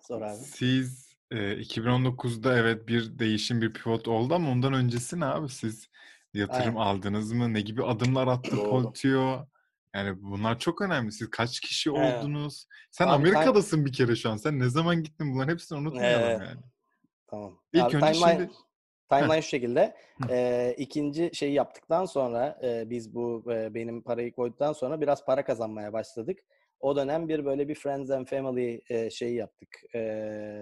[0.00, 0.34] Sor abi.
[0.36, 5.48] Siz e, 2019'da evet bir değişim bir pivot oldu ama ondan öncesi ne abi?
[5.48, 5.88] Siz
[6.34, 6.90] yatırım Aynen.
[6.96, 7.54] aldınız mı?
[7.54, 8.56] Ne gibi adımlar attı.
[8.56, 9.46] Poltio?
[9.94, 11.12] Yani bunlar çok önemli.
[11.12, 12.18] Siz kaç kişi Aynen.
[12.18, 12.66] oldunuz?
[12.90, 14.36] Sen Abi, Amerika'dasın bir kere şu an.
[14.36, 15.34] Sen ne zaman gittin?
[15.34, 16.40] Bunların hepsini unutmayalım Evet.
[16.40, 16.60] yani.
[17.26, 17.58] Tamam.
[17.72, 18.50] İlk Abi, önce timeline, şimdi
[19.08, 19.94] timeline şu şekilde.
[20.30, 25.44] E, ikinci şeyi yaptıktan sonra e, biz bu e, benim parayı koyduktan sonra biraz para
[25.44, 26.38] kazanmaya başladık.
[26.80, 29.68] O dönem bir böyle bir Friends and Family e, şeyi yaptık.
[29.94, 30.00] E,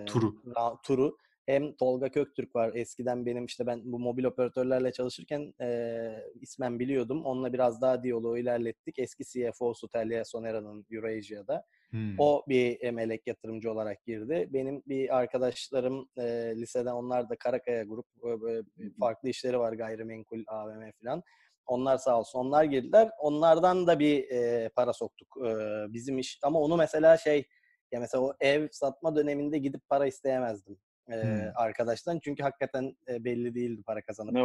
[0.06, 0.34] Turu.
[0.46, 1.16] ra- turu.
[1.46, 2.70] Hem Tolga Köktürk var.
[2.74, 5.98] Eskiden benim işte ben bu mobil operatörlerle çalışırken e,
[6.40, 7.24] ismen biliyordum.
[7.24, 8.98] Onunla biraz daha diyaloğu ilerlettik.
[8.98, 11.64] Eski CFO'su Telya Sonera'nın Eurasia'da.
[11.90, 12.14] Hmm.
[12.18, 14.48] O bir e, melek yatırımcı olarak girdi.
[14.52, 16.22] Benim bir arkadaşlarım e,
[16.56, 18.62] liseden onlar da Karakaya grup e,
[19.00, 21.22] farklı işleri var gayrimenkul AVM falan.
[21.66, 23.10] Onlar sağ olsun onlar girdiler.
[23.18, 25.50] Onlardan da bir e, para soktuk e,
[25.92, 26.38] bizim iş.
[26.42, 27.44] Ama onu mesela şey
[27.92, 30.78] ya mesela o ev satma döneminde gidip para isteyemezdim
[31.12, 31.50] e, Hmm.
[31.54, 32.18] arkadaştan.
[32.22, 34.40] Çünkü hakikaten e, belli değildi para kazanıp Ne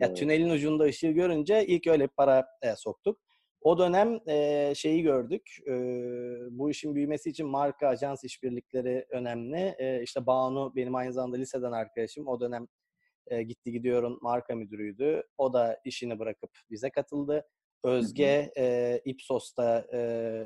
[0.00, 3.20] Ya tünelin ucunda ışığı görünce ilk öyle para e, soktuk.
[3.64, 5.58] O dönem e, şeyi gördük.
[5.68, 5.72] e,
[6.50, 9.74] bu işin büyümesi için marka ajans işbirlikleri önemli.
[9.78, 12.26] E, işte Banu benim aynı zamanda liseden arkadaşım.
[12.26, 12.68] O dönem
[13.26, 15.22] e, gitti gidiyorun marka müdürüydü.
[15.38, 17.46] O da işini bırakıp bize katıldı.
[17.84, 19.98] Özge e, Ipsos'ta e,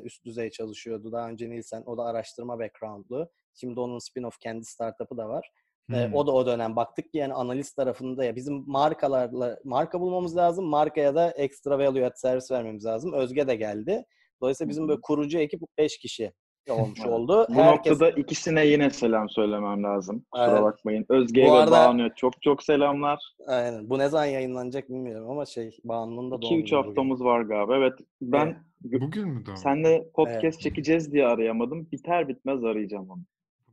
[0.05, 1.13] üst düzey çalışıyordu.
[1.13, 3.31] Daha önce Nielsen o da araştırma background'lu.
[3.55, 5.51] Şimdi onun spin-off kendi startup'ı da var.
[5.95, 6.15] E, Hmm.
[6.15, 10.65] o da o dönem baktık ki yani analist tarafında ya bizim markalarla marka bulmamız lazım.
[10.67, 13.13] Markaya da extra value add servis vermemiz lazım.
[13.13, 14.05] Özge de geldi.
[14.41, 16.33] Dolayısıyla bizim böyle kurucu ekip 5 kişi
[16.71, 17.11] olmuş Evet.
[17.13, 17.47] oldu.
[17.49, 20.25] Bu Herkes noktada ikisine yine selam söylemem lazım.
[20.31, 20.63] Kusura Evet.
[20.63, 21.07] bakmayın.
[21.09, 23.19] Özge'ye Bu ve arada- Banu'ya çok çok selamlar.
[23.47, 23.91] aynen.
[23.91, 26.89] Bu ne zaman yayınlanacak bilmiyorum ama şey Banu'nun da doğum 2-3 günü bugün.
[26.89, 27.77] haftamız var galiba.
[27.77, 28.57] Evet ben Evet.
[29.03, 29.57] Bugün mü doğum?
[29.57, 31.89] senle podcast çekeceğiz diye arayamadım.
[31.93, 33.23] Biter bitmez arayacağım onu.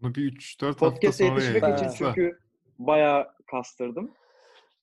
[0.01, 1.97] Bunu bir 3-4 hafta Podcast'e sonra yetişmek için yayınlarız.
[1.97, 2.39] çünkü
[2.79, 4.11] bayağı kastırdım.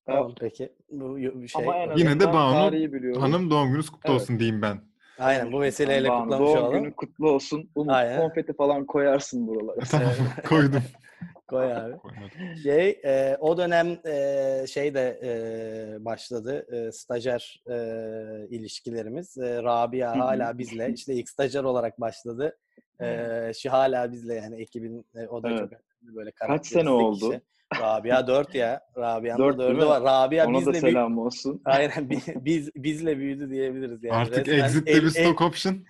[0.07, 0.73] Tamam peki.
[0.91, 3.23] Bu y- şey Ama en Yine de azından Banu tarihi biliyoruz.
[3.23, 4.21] Hanım doğum gününüz kutlu Evet.
[4.23, 4.81] olsun diyeyim ben.
[5.19, 6.79] aynen bu vesileyle Banu, kutlamış doğum olalım.
[6.83, 7.71] günün kutlu olsun.
[7.75, 8.21] Umut Aynen.
[8.21, 9.81] konfeti falan koyarsın buralara.
[9.91, 10.13] tamam
[10.49, 10.83] koydum.
[11.49, 11.97] Koy abi.
[11.97, 12.57] Koymadım.
[12.63, 16.67] Şey, e, o dönem e, şey de e, başladı.
[16.73, 17.77] E, stajyer e,
[18.51, 19.39] ilişkilerimiz.
[19.39, 20.93] E, Rabia hala bizle.
[20.95, 22.59] İşte ilk stajyer olarak başladı.
[23.03, 25.59] E, şu hala bizle yani ekibin e, o da Evet.
[25.61, 27.31] çok önemli böyle Kaç sene oldu?
[27.31, 27.41] kişi.
[27.81, 28.81] Rabia 4 ya.
[28.97, 29.87] Rabia'nın Dört da değil 4'ü mi?
[29.87, 30.03] var.
[30.03, 31.63] Rabia Ona da bizle büyü- selam olsun.
[31.65, 34.17] Aynen bi- biz bizle büyüdü diyebiliriz yani.
[34.17, 35.75] Artık Resmen exit'te el- bir el- stock option.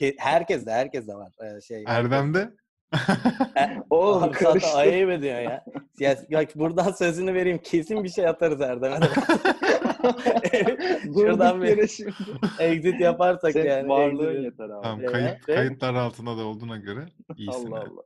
[0.00, 1.32] ke- herkes de herkes de var.
[1.56, 2.50] E, şey Erdem'de.
[3.90, 4.76] Oğlum Abi karıştı.
[4.78, 5.64] ayıp ediyorsun ya.
[5.98, 6.16] ya.
[6.32, 7.58] Bak buradan sözünü vereyim.
[7.58, 8.98] Kesin bir şey atarız Erdem'e
[11.14, 12.12] Durduk bir yere şimdi.
[12.58, 13.88] exit yaparsak Senin yani.
[13.88, 14.82] varlığın yeter abi.
[14.82, 17.66] Tamam Ya, kayıt, şey- kayıtlar altında da olduğuna göre iyisin.
[17.66, 17.78] Allah.
[17.78, 18.02] Allah.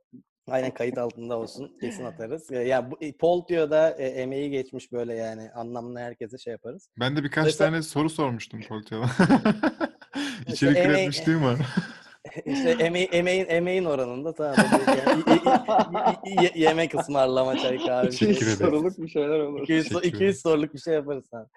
[0.49, 1.71] Aynen kayıt altında olsun.
[1.81, 2.51] Kesin atarız.
[2.51, 6.89] Ya, ya bu Poltio'da e, emeği geçmiş böyle yani anlamlı herkese şey yaparız.
[6.99, 9.05] Ben de birkaç Mesela- tane soru sormuştum Polteo'da.
[10.47, 11.57] İçerik emeği- üretmişliğim var.
[12.45, 14.55] İşte emeği, emeğin emeğin oranında tamam.
[14.87, 18.09] Yani, yemek ısmarlama çay kahve.
[18.09, 18.57] Teşekkür Hiç ederim.
[18.57, 19.61] soruluk bir şeyler olur.
[19.61, 20.33] 200, Teşekkür 200 ederim.
[20.33, 21.47] soruluk bir şey yaparız sana.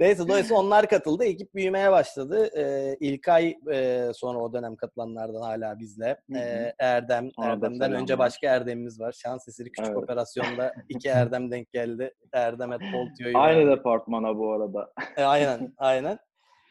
[0.00, 1.24] Neyse dolayısıyla onlar katıldı.
[1.24, 2.50] Ekip büyümeye başladı.
[2.56, 6.20] Ee, İlkay e, sonra o dönem katılanlardan hala bizle.
[6.36, 9.12] Ee, Erdem, Ona Erdem'den önce başka Erdem'imiz var.
[9.12, 10.02] Şans eseri küçük Evet.
[10.04, 12.14] operasyonda iki Erdem denk geldi.
[12.32, 13.38] Erdem et Poltio'yu.
[13.38, 14.92] Aynı departmana bu arada.
[15.16, 16.18] E, aynen, aynen.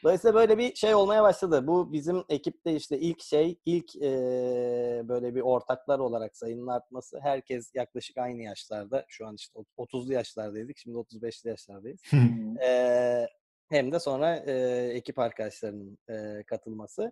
[0.03, 1.67] Dolayısıyla böyle bir şey olmaya başladı.
[1.67, 4.11] Bu bizim ekipte işte ilk şey, ilk e,
[5.07, 7.19] böyle bir ortaklar olarak sayının artması.
[7.19, 9.05] Herkes yaklaşık aynı yaşlarda.
[9.07, 10.77] Şu an işte 30'lu yaşlardaydık.
[10.77, 12.01] Şimdi 35'li yaşlardayız.
[12.63, 13.27] Ee,
[13.69, 14.53] hem de sonra e,
[14.93, 17.11] ekip arkadaşlarının e, katılması.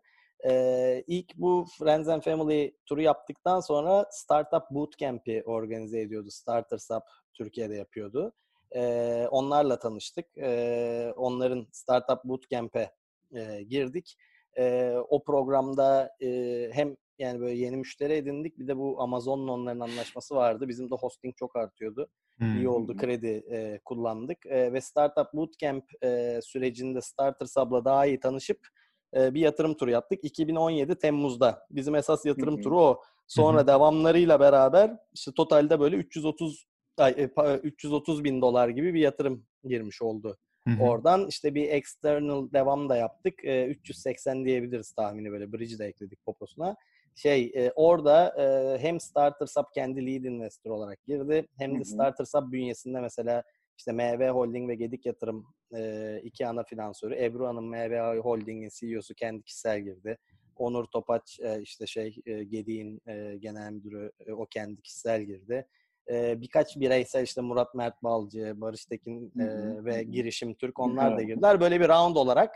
[0.50, 6.30] E, ilk bu Friends and Family turu yaptıktan sonra Startup Bootcamp'i organize ediyordu.
[6.32, 8.34] Starters Up Türkiye'de yapıyordu.
[8.76, 10.38] E, onlarla tanıştık.
[10.38, 12.92] E, onların Startup Bootcamp'e
[13.36, 14.16] e, girdik.
[14.58, 18.60] E, o programda e, hem yani böyle yeni müşteri edindik.
[18.60, 20.68] Bir de bu Amazon'la onların anlaşması vardı.
[20.68, 22.58] Bizim de hosting çok artıyordu Hmm.
[22.58, 28.20] iyi oldu kredi e, kullandık E, ve Startup Bootcamp e, sürecinde Starter Sub'la daha iyi
[28.20, 28.68] tanışıp
[29.16, 30.20] e, bir yatırım turu yaptık.
[30.24, 31.66] 2017 Temmuz'da.
[31.70, 32.62] Bizim esas yatırım hı.
[32.62, 33.02] turu o.
[33.28, 33.68] Sonra hı.
[33.68, 36.66] devamlarıyla beraber işte totalde böyle 330
[37.00, 40.38] ay, e, pa- 330 bin dolar gibi bir yatırım girmiş oldu.
[40.68, 40.84] Hı hı.
[40.84, 43.46] Oradan işte bir external devam da yaptık.
[43.46, 45.54] E, 380 diyebiliriz tahmini böyle.
[45.54, 46.76] Bridge de ekledik poposuna.
[47.16, 51.48] Şey e, orada e, hem Starter Sub kendi lead investor olarak girdi.
[51.58, 51.84] Hem de.
[51.84, 53.44] Starter Sub bünyesinde mesela
[53.78, 57.24] işte MV Holding ve Gedik Yatırım e, iki ana finansörü.
[57.24, 60.18] Ebru Hanım MV Holding'in CEO'su kendi kişisel girdi.
[60.56, 65.68] Onur Topaç e, işte şey e, Gedik'in e, genel müdürü e, o kendi kişisel girdi.
[66.12, 69.46] E, birkaç bireysel işte Murat Mert Balcı, Barış Tekin e,
[69.86, 70.04] ve.
[70.04, 71.28] Girişim Türk onlar da Evet.
[71.28, 71.62] girdiler.
[71.62, 72.56] Böyle bir round olarak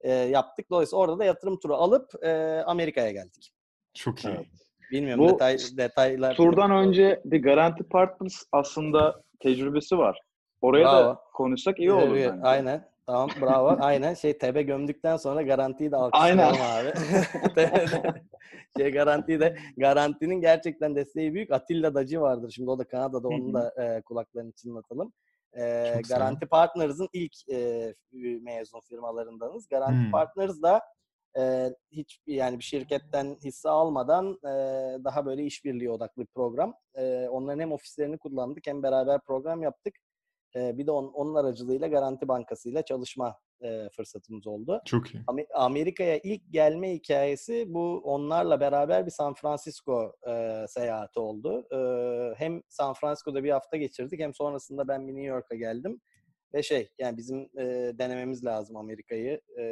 [0.00, 0.70] e, yaptık.
[0.70, 3.52] Dolayısıyla orada da yatırım turu alıp e, Amerika'ya geldik.
[3.94, 4.28] Çok iyi.
[4.28, 4.46] Evet.
[4.90, 6.34] Bilmiyorum Bu detay detaylar.
[6.34, 10.20] Turdan önce bir Garanti Partners aslında tecrübesi var.
[10.60, 11.04] Oraya Bravo.
[11.04, 12.32] da konuşsak iyi olur bence.
[12.42, 12.88] Aynen.
[13.06, 13.76] Tamam bravo.
[13.80, 14.14] Aynen.
[14.14, 16.92] Şey tebe gömdükten sonra garantiyi de alkışlayalım abi.
[18.78, 21.50] Şey garantiyi de garantinin gerçekten desteği büyük.
[21.52, 22.50] Atilla Dacı vardır.
[22.50, 25.12] Şimdi o da Kanada'da onu da e, kulaklarını çınlatalım.
[25.52, 26.04] E, Çok.
[26.04, 27.94] Garanti Partners'ın ilk e,
[28.42, 29.68] mezun firmalarındanız.
[29.68, 30.10] Garanti Hmm.
[30.10, 30.80] Partners da
[31.38, 34.50] e, hiç yani bir şirketten hisse almadan e,
[35.04, 36.74] daha böyle işbirliği odaklı bir program.
[36.94, 39.94] E, onların hem ofislerini kullandık hem beraber program yaptık.
[40.56, 44.82] E, bir de on, onun aracılığıyla Garanti Bankası ile çalışma e, fırsatımız oldu.
[44.84, 45.22] Çok iyi.
[45.26, 51.66] Amer- Amerika'ya ilk gelme hikayesi bu onlarla beraber bir San Francisco e, seyahati oldu.
[51.72, 51.78] E,
[52.38, 56.00] hem San Francisco'da bir hafta geçirdik hem sonrasında ben bir New York'a geldim.
[56.54, 59.62] Ve şey yani bizim e, denememiz lazım Amerika'yı e,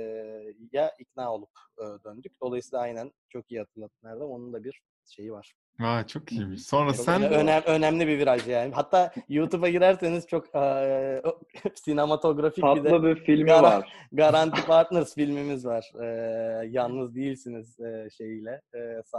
[0.72, 2.32] ya ikna olup e, döndük.
[2.42, 4.28] Dolayısıyla aynen çok iyi hatırlattın Erdem.
[4.30, 5.54] Onun da bir şeyi var.
[5.80, 6.62] Aa, çok iyiymiş.
[6.66, 8.74] Sonra Çok sen öne- önem- önemli bir viraj yani.
[8.74, 11.22] Hatta YouTube'a girerseniz çok e,
[11.74, 13.92] sinematografik bir de Tatlı bir filmi Gara- var.
[14.12, 15.92] Garanti Partners filmimiz var.
[16.02, 18.60] Ee, yalnız değilsiniz e, şeyiyle.
[18.74, 18.78] E,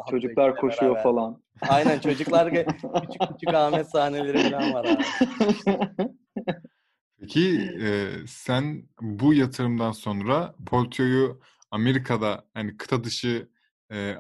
[0.10, 1.04] Çocuklar koşuyor beraber.
[1.04, 1.42] falan.
[1.70, 5.04] Aynen çocuklar küçük küçük Ahmet sahneleri falan var abi.
[7.20, 13.50] Peki e, sen bu yatırımdan sonra Poltio'yu Amerika'da hani kıta dışı
[13.94, 14.16] e,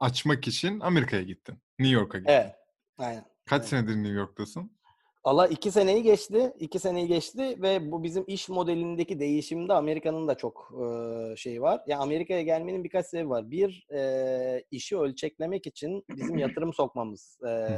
[0.00, 1.58] açmak için Amerika'ya gittin.
[1.78, 2.32] New York'a gittin.
[2.32, 2.54] Evet.
[2.98, 3.24] Aynen.
[3.44, 3.68] Kaç evet.
[3.68, 4.78] senedir New York'tasın?
[5.24, 6.52] Allah iki seneyi geçti.
[6.58, 11.82] iki seneyi geçti ve bu bizim iş modelindeki değişimde Amerika'nın da çok e, şeyi var.
[11.86, 13.50] Ya Amerika'ya gelmenin birkaç sebebi var.
[13.50, 17.68] Bir, e, işi ölçeklemek için bizim yatırım sokmamız e,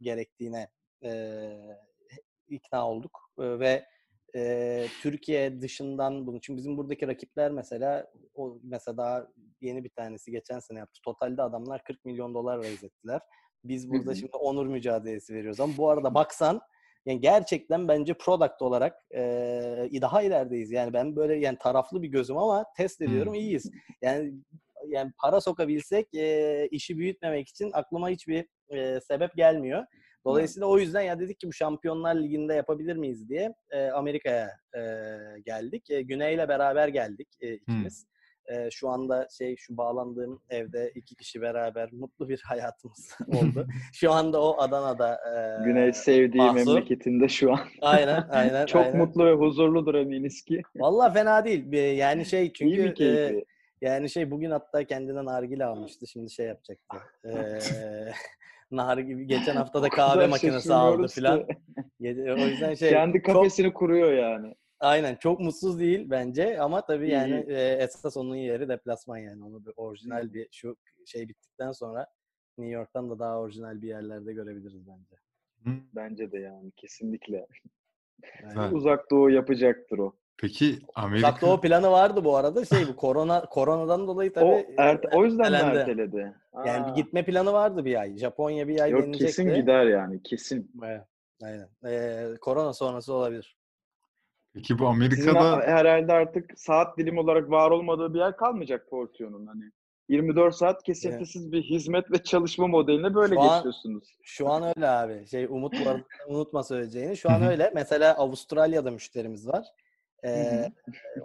[0.00, 0.68] gerektiğine
[1.04, 1.50] e,
[2.48, 3.84] ikna olduk E, ve
[4.36, 9.26] e, Türkiye dışından bunu çünkü bizim buradaki rakipler mesela o mesela daha
[9.60, 11.00] yeni bir tanesi geçen sene yaptı.
[11.04, 13.20] Totalde adamlar 40 milyon dolar raise ettiler.
[13.64, 15.60] Biz burada şimdi onur mücadelesi veriyoruz.
[15.60, 16.60] Ama bu arada baksan
[17.06, 20.70] yani gerçekten bence product olarak e, daha ilerideyiz.
[20.70, 23.70] Yani ben böyle yani taraflı bir gözüm ama test ediyorum iyiyiz.
[24.02, 24.32] Yani
[24.88, 29.84] yani para sokabilsek e, işi büyütmemek için aklıma hiçbir e, sebep gelmiyor.
[30.26, 34.80] Dolayısıyla o yüzden ya dedik ki bu Şampiyonlar Ligi'nde yapabilir miyiz diye e, Amerika'ya e,
[35.46, 35.90] geldik.
[35.90, 38.06] E, Güney'le beraber geldik e, ikimiz.
[38.46, 43.66] E, şu anda şey şu bağlandığım evde iki kişi beraber mutlu bir hayatımız oldu.
[43.92, 45.14] şu anda o Adana'da.
[45.14, 46.66] E, Güney sevdiği mahzur.
[46.74, 47.60] memleketinde şu an.
[47.82, 48.66] Aynen, aynen.
[48.66, 48.96] Çok aynen.
[48.98, 50.62] mutlu ve huzurludur eminiz ki.
[50.76, 51.72] Vallahi fena değil.
[51.72, 53.44] Bir- Yani şey İyi çünkü bir e,
[53.80, 56.06] yani şey bugün hatta kendine nargile almıştı.
[56.06, 56.96] Şimdi şey yapacaktı.
[57.24, 57.58] Ee,
[58.72, 61.46] nargile geçen hafta da kahve makinesi aldı filan.
[62.02, 64.54] O yüzden şey Kendi çok, kafesini kuruyor yani.
[64.80, 69.44] aynen çok mutsuz değil bence ama tabii İyi, yani e, esas onun yeri deplasman yani.
[69.44, 72.06] Onu bir orijinal bir şu şey bittikten sonra
[72.58, 75.16] New York'tan da daha orijinal bir yerlerde görebiliriz bence.
[75.64, 75.70] Hı.
[75.94, 77.46] Bence de yani kesinlikle.
[78.42, 78.74] Yani.
[78.74, 80.12] Uzak Doğu yapacaktır o.
[80.36, 82.64] Peki Amerika Uzak Doğu planı vardı bu arada.
[82.64, 85.78] Şey bu korona koronadan dolayı O, tabii e, erte- o yüzden ertelendi.
[85.78, 86.34] erteledi?
[86.66, 86.94] Yani bir Aa.
[86.94, 88.16] gitme planı vardı bir ay.
[88.16, 89.26] Japonya bir ay Yok denilecekti.
[89.26, 90.70] kesin gider yani kesin.
[90.84, 91.02] Evet,
[91.42, 91.68] aynen.
[91.86, 93.56] Ee, korona sonrası olabilir.
[94.54, 99.46] peki bu Sizin Amerika'da herhalde artık saat dilim olarak var olmadığı bir yer kalmayacak Portio'nun
[99.46, 99.64] hani.
[100.08, 104.08] 24 saat kesintisiz bir hizmet ve çalışma modeline böyle Şu an- geçiyorsunuz.
[104.22, 105.26] Şu an öyle abi.
[105.26, 107.16] Şey Umut bu arada unutma söyleyeceğini.
[107.16, 107.70] Şu an öyle.
[107.74, 109.66] Mesela Avustralya'da müşterimiz var.
[110.24, 110.72] Ee,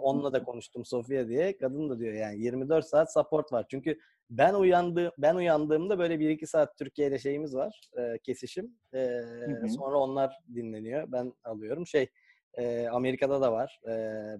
[0.00, 1.56] onunla da konuştum Sofia diye.
[1.56, 3.66] Kadın da diyor yani 24 saat support var.
[3.70, 3.98] Çünkü
[4.30, 7.80] ben uyandı ben uyandığımda böyle 1-2 saat Türkiye ile şeyimiz var.
[7.98, 8.74] e, kesişim.
[8.94, 9.68] E, hı.
[9.68, 11.12] sonra onlar dinleniyor.
[11.12, 11.86] Ben alıyorum.
[11.86, 12.08] Şey
[12.54, 13.80] e, Amerika'da da var.
[13.84, 13.90] e,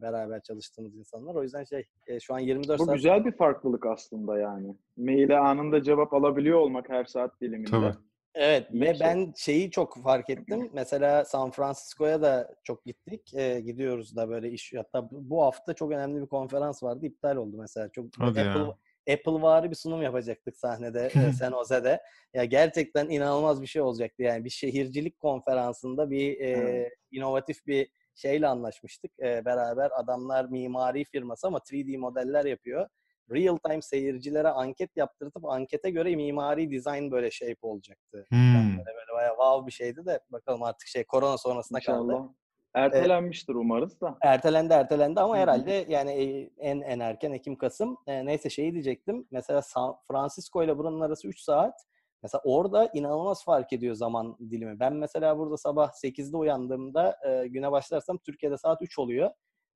[0.03, 1.35] beraber çalıştığımız insanlar.
[1.35, 4.77] O yüzden şey e, şu an 24 Bu saat güzel bir farklılık aslında yani.
[4.97, 7.71] Maile anında cevap alabiliyor olmak her saat diliminde.
[7.71, 8.08] Tabii.
[8.40, 9.01] Evet İyi ve şey.
[9.01, 10.70] ben şeyi çok fark ettim.
[10.72, 13.35] Mesela San Francisco'ya da çok gittik.
[13.35, 14.74] Ee, gidiyoruz da böyle iş.
[14.77, 17.07] Hatta bu hafta çok önemli bir konferans vardı.
[17.07, 17.88] iptal oldu mesela.
[17.88, 18.51] Çok Hadi ya.
[18.51, 18.74] Apple
[19.12, 22.03] Apple vari bir sunum yapacaktık sahnede e, San Jose'de.
[22.35, 24.22] Ya gerçekten inanılmaz bir şey olacaktı.
[24.22, 29.11] Yani bir şehircilik konferansında bir e, inovatif bir şeyle anlaşmıştık.
[29.20, 32.88] E, beraber adamlar mimari firması ama 3D modeller yapıyor.
[33.31, 38.27] Real time seyircilere anket yaptırtıp ankete göre mimari dizayn böyle shape olacaktı.
[38.29, 38.55] Hmm.
[38.55, 42.12] Böyle, böyle bayağı wow bir şeydi de bakalım artık şey korona sonrasında kaldı.
[42.12, 42.29] İnşallah.
[42.75, 44.19] Ertelenmiştir umarız da.
[44.23, 47.97] Ertelendi ertelendi ama herhalde yani e, en en erken Ekim Kasım.
[48.07, 49.27] E, neyse şeyi diyecektim.
[49.31, 51.75] Mesela San Francisco ile buranın arası 3 saat.
[52.23, 54.81] Mesela orada inanılmaz fark ediyor zaman dilimi.
[54.81, 59.31] Ben mesela burada sabah 8'de uyandığımda e, güne başlarsam Türkiye'de saat 3 oluyor.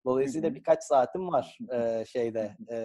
[0.05, 0.55] Dolayısıyla Hı hı.
[0.55, 2.77] birkaç saatim var e, şeyde e,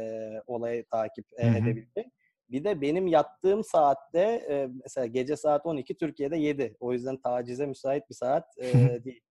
[0.47, 2.07] olayı takip e, edebilecek.
[2.49, 6.77] Bir de benim yattığım saatte e, mesela gece saat 12 Türkiye'de 7.
[6.79, 9.21] O yüzden tacize müsait bir saat e, değil.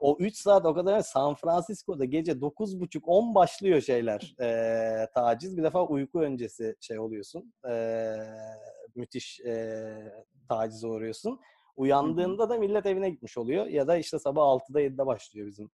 [0.00, 5.56] O 3 saat o kadar San Francisco'da gece 9.30-10 başlıyor şeyler e, taciz.
[5.56, 7.52] Bir defa uyku öncesi şey oluyorsun.
[7.70, 8.16] E,
[8.94, 9.84] müthiş e,
[10.48, 11.40] tacize uğruyorsun.
[11.76, 13.66] Uyandığında da millet evine gitmiş oluyor.
[13.66, 15.70] Ya da işte sabah 6'da 7'de başlıyor bizim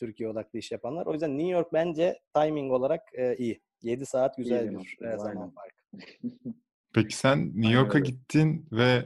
[0.00, 1.06] Türkiye odaklı iş yapanlar.
[1.06, 3.60] O yüzden New York bence timing olarak e, iyi.
[3.82, 5.50] 7 saat güzel bir bir her zaman aynen.
[5.50, 5.74] fark.
[6.94, 9.04] Peki sen New York'a gittin ve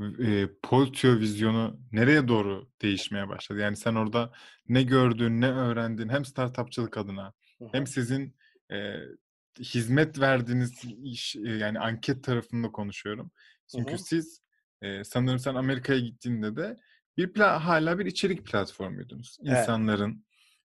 [0.00, 3.60] e, Poltio vizyonu nereye doğru değişmeye başladı?
[3.60, 4.32] Yani sen orada
[4.68, 7.32] ne gördün, ne öğrendin hem startupçılık adına
[7.72, 8.36] hem sizin
[8.72, 8.94] e,
[9.60, 13.30] hizmet verdiğiniz iş, e, yani anket tarafında konuşuyorum.
[13.76, 14.40] Çünkü siz
[14.82, 16.76] e, sanırım sen Amerika'ya gittiğinde de
[17.16, 19.36] bir pla- hala bir içerik platformuydunuz.
[19.42, 20.24] İnsanların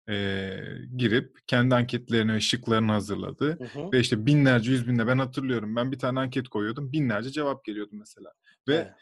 [0.09, 0.51] e,
[0.97, 3.93] girip kendi anketlerini ve şıklarını hazırladığı Hı hı.
[3.93, 5.77] ve işte binlerce, yüz binle ben hatırlıyorum.
[5.77, 6.93] Ben bir tane anket koyuyordum.
[6.93, 8.33] Binlerce cevap geliyordu mesela.
[8.69, 8.93] Ve Evet.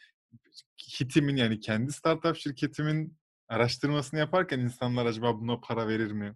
[1.01, 3.17] hitimin yani kendi startup şirketimin
[3.49, 6.35] araştırmasını yaparken insanlar acaba buna para verir mi?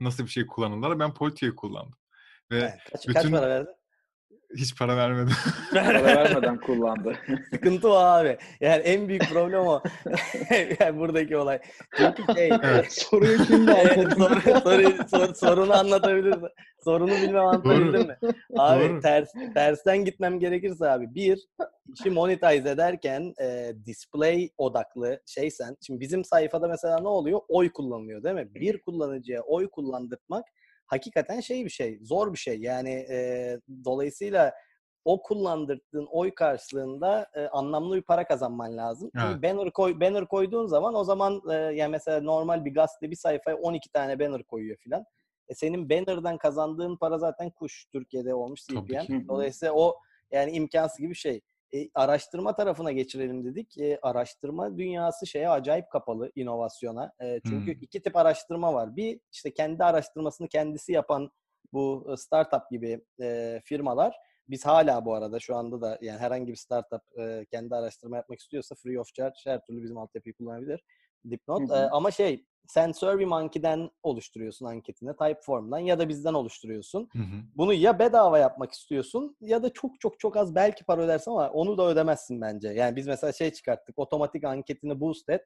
[0.00, 0.98] Nasıl bir şey kullanırlar?
[0.98, 1.98] Ben Poltio'yu kullandım.
[2.50, 2.74] Ve Evet.
[2.92, 3.74] Kaç, kaç bütün para verdin?
[4.56, 5.34] Hiç para vermedim.
[5.72, 7.16] Para vermeden kullandı.
[7.52, 8.38] Sıkıntı o abi.
[8.60, 9.82] Yani en büyük problem o.
[10.80, 11.58] yani buradaki olay.
[11.96, 12.92] Çünkü şey, Evet.
[12.92, 14.22] Soruyu şimdi Evet, anladım.
[14.22, 16.48] soru, soru, sor- sorunu anlatabilirsin.
[16.84, 18.16] Sorunu bilmem anlatabildim mi?
[18.58, 19.00] Abi Doğru.
[19.00, 21.14] ters, tersten gitmem gerekirse abi.
[21.14, 21.48] Bir,
[21.94, 25.76] işi monetize ederken e, display odaklı şeysen.
[25.86, 27.40] Şimdi bizim sayfada mesela ne oluyor?
[27.48, 28.54] Oy kullanılıyor değil mi?
[28.54, 30.44] Bir kullanıcıya oy kullandırmak
[30.86, 31.98] hakikaten şey bir şey.
[32.02, 32.60] Zor bir şey.
[32.60, 34.52] Yani e, dolayısıyla
[35.04, 39.10] o kullandırdığın oy karşılığında e, anlamlı bir para kazanman lazım.
[39.14, 39.42] Çünkü Evet.
[39.42, 43.56] banner koy banner koyduğun zaman o zaman e, yani mesela normal bir gazete bir sayfaya
[43.56, 45.04] 12 tane banner koyuyor filan.
[45.48, 49.28] E senin banner'dan kazandığın para zaten kuş Türkiye'de olmuş CPM.
[49.28, 49.96] Dolayısıyla o
[50.30, 51.40] yani imkansız gibi bir şey.
[51.76, 53.78] E, araştırma tarafına geçirelim dedik.
[53.78, 57.12] E, araştırma dünyası şeye acayip kapalı inovasyona.
[57.20, 57.82] E, çünkü Hmm.
[57.82, 58.96] iki tip araştırma var.
[58.96, 61.30] Bir işte kendi araştırmasını kendisi yapan
[61.72, 64.16] bu e, startup gibi e, firmalar.
[64.48, 68.38] Biz hala bu arada şu anda da yani herhangi bir startup e, kendi araştırma yapmak
[68.38, 70.84] istiyorsa free of charge her türlü bizim altyapıyı kullanabilir.
[71.30, 71.70] Dipnot.
[71.70, 71.78] Hı hı.
[71.78, 77.08] E, ama şey sen SurveyMonkey'den oluşturuyorsun anketini, Typeform'dan ya da bizden oluşturuyorsun.
[77.12, 77.42] Hı hı.
[77.56, 81.50] Bunu ya bedava yapmak istiyorsun ya da çok çok çok az belki para ödersin ama
[81.50, 82.68] onu da ödemezsin bence.
[82.68, 83.98] Yani biz mesela şey çıkarttık.
[83.98, 85.44] Otomatik anketini boost et.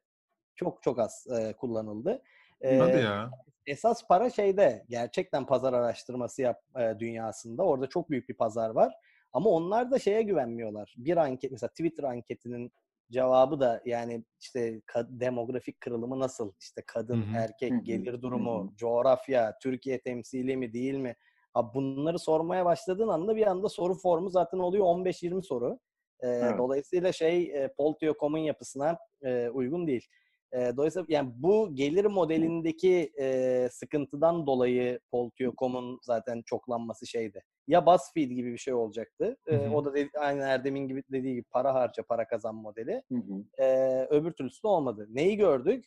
[0.55, 2.21] Çok çok az e, kullanıldı.
[2.61, 3.31] E, Hadi ya.
[3.65, 7.63] esas para şeyde gerçekten pazar araştırması yap e, dünyasında.
[7.63, 8.93] Orada çok büyük bir pazar var.
[9.33, 10.95] Ama onlar da şeye güvenmiyorlar.
[10.97, 12.71] Bir anket mesela Twitter anketinin
[13.11, 16.51] cevabı da yani işte demografik kırılımı nasıl?
[16.59, 17.35] İşte kadın, Hı hı.
[17.37, 21.15] erkek, gelir durumu, Hı coğrafya, Türkiye temsili mi değil mi?
[21.53, 25.79] Ha bunları sormaya başladığın anda bir anda soru formu zaten oluyor 15-20 soru.
[26.23, 26.57] Ee, Evet.
[26.57, 30.07] Dolayısıyla şey e, Poltio.com'un yapısına e, uygun değil.
[30.53, 37.43] E, dolayısıyla yani bu gelir modelindeki e, sıkıntıdan dolayı Poltio.com'un zaten çoklanması şeydi.
[37.67, 39.37] Ya BuzzFeed gibi bir şey olacaktı.
[39.47, 39.71] E, Hı hı.
[39.71, 43.03] o da dedi, aynı Erdem'in gibi dediği gibi para harca para kazan modeli.
[43.11, 43.63] Hı hı.
[43.63, 45.07] E, öbür türlüsü de olmadı.
[45.09, 45.85] Neyi gördük?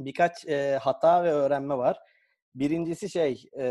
[0.00, 1.98] Birkaç e, hata ve öğrenme var.
[2.54, 3.64] Birincisi şey, e,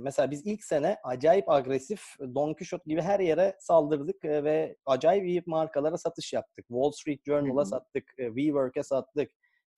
[0.00, 5.42] mesela biz ilk sene acayip agresif Don Quixote gibi her yere saldırdık ve acayip iyi
[5.46, 6.66] markalara satış yaptık.
[6.68, 9.30] Wall Street Journal'a sattık, WeWork'e sattık,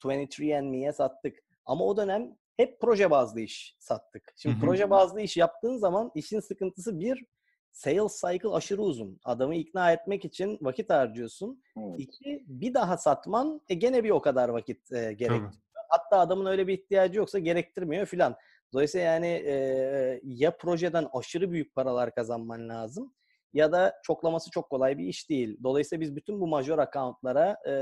[0.05, 1.39] 23andMe'ye sattık.
[1.67, 4.33] Ama o dönem hep proje bazlı iş sattık.
[4.37, 7.25] Şimdi proje bazlı iş yaptığın zaman işin sıkıntısı bir,
[7.73, 9.21] sales cycle aşırı uzun.
[9.25, 11.63] Adamı ikna etmek için vakit harcıyorsun.
[11.79, 11.95] Evet.
[11.99, 15.64] İki, bir daha satman e, gene bir o kadar vakit e, gerektiriyor.
[15.89, 18.37] Hatta adamın öyle bir ihtiyacı yoksa gerektirmiyor filan.
[18.73, 23.15] Dolayısıyla yani e, ya projeden aşırı büyük paralar kazanman lazım
[23.53, 25.59] ya da çoklaması çok kolay bir iş değil.
[25.63, 27.73] Dolayısıyla biz bütün bu major accountlara e,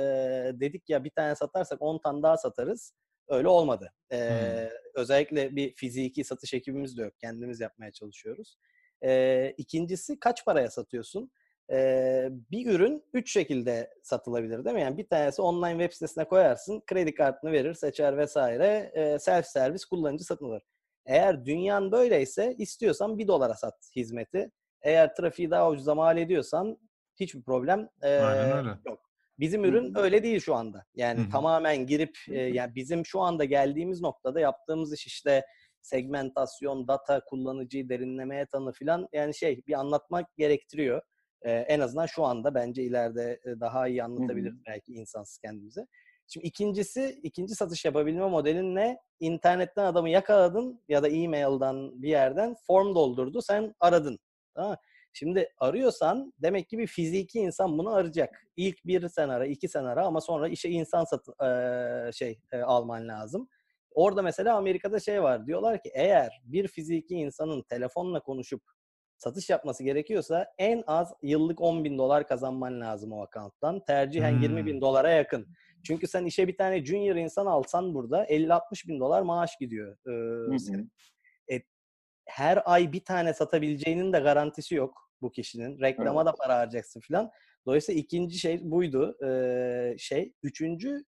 [0.60, 2.92] dedik ya bir tane satarsak 10 tane daha satarız.
[3.28, 3.92] Öyle olmadı.
[4.12, 4.68] E, Hmm.
[4.94, 7.12] Özellikle bir fiziki satış ekibimiz de yok.
[7.18, 8.56] Kendimiz yapmaya çalışıyoruz.
[9.04, 11.30] E, ikincisi kaç paraya satıyorsun?
[11.72, 14.82] Ee, bir ürün üç şekilde satılabilir değil mi?
[14.82, 19.84] Yani bir tanesi online web sitesine koyarsın, kredi kartını verir, seçer vesaire, e, self servis
[19.84, 20.62] kullanıcı satın alır.
[21.06, 24.50] Eğer dünyan böyleyse istiyorsan bir dolara sat hizmeti.
[24.82, 26.78] Eğer trafiği daha ucuza mal ediyorsan
[27.20, 28.68] hiçbir problem e, Aynen öyle.
[28.86, 29.10] yok.
[29.38, 30.00] Bizim ürün hı.
[30.00, 30.84] öyle değil şu anda.
[30.94, 31.30] Yani Hı hı.
[31.30, 35.44] tamamen girip e, yani bizim şu anda geldiğimiz noktada yaptığımız iş işte
[35.82, 41.02] segmentasyon, data, kullanıcıyı derinlemeye tanı filan yani şey bir anlatmak gerektiriyor.
[41.44, 45.86] Ee, en azından şu anda bence ileride e, daha iyi anlatabiliriz belki insansız kendimize.
[46.26, 48.98] Şimdi ikincisi, ikinci satış yapabilme modelin ne?
[49.20, 54.18] İnternetten adamı yakaladın ya da e-mail'dan bir yerden form doldurdu, sen aradın.
[54.54, 54.76] Tamam?
[55.12, 58.42] Şimdi arıyorsan demek ki bir fiziki insan bunu arayacak.
[58.56, 62.60] İlk bir sen ara, iki sen ara ama sonra işe insan satın, eee, şey e,
[62.62, 63.48] alman lazım.
[63.94, 65.46] Orada mesela Amerika'da şey var.
[65.46, 68.62] Diyorlar ki eğer bir fiziki insanın telefonla konuşup
[69.22, 73.84] satış yapması gerekiyorsa en az yıllık 10 bin dolar kazanman lazım o account'tan.
[73.84, 74.42] Tercihen Hmm.
[74.42, 75.46] 20 bin dolara yakın.
[75.86, 79.96] Çünkü sen işe bir tane junior insan alsan burada 50-60 bin dolar maaş gidiyor.
[80.54, 80.92] Ee, senin.
[81.52, 81.62] E,
[82.26, 85.80] her ay bir tane satabileceğinin de garantisi yok bu kişinin.
[85.80, 87.30] Reklama da para harcayacaksın falan.
[87.66, 89.16] Dolayısıyla ikinci şey buydu.
[89.26, 91.04] Ee, şey üçüncü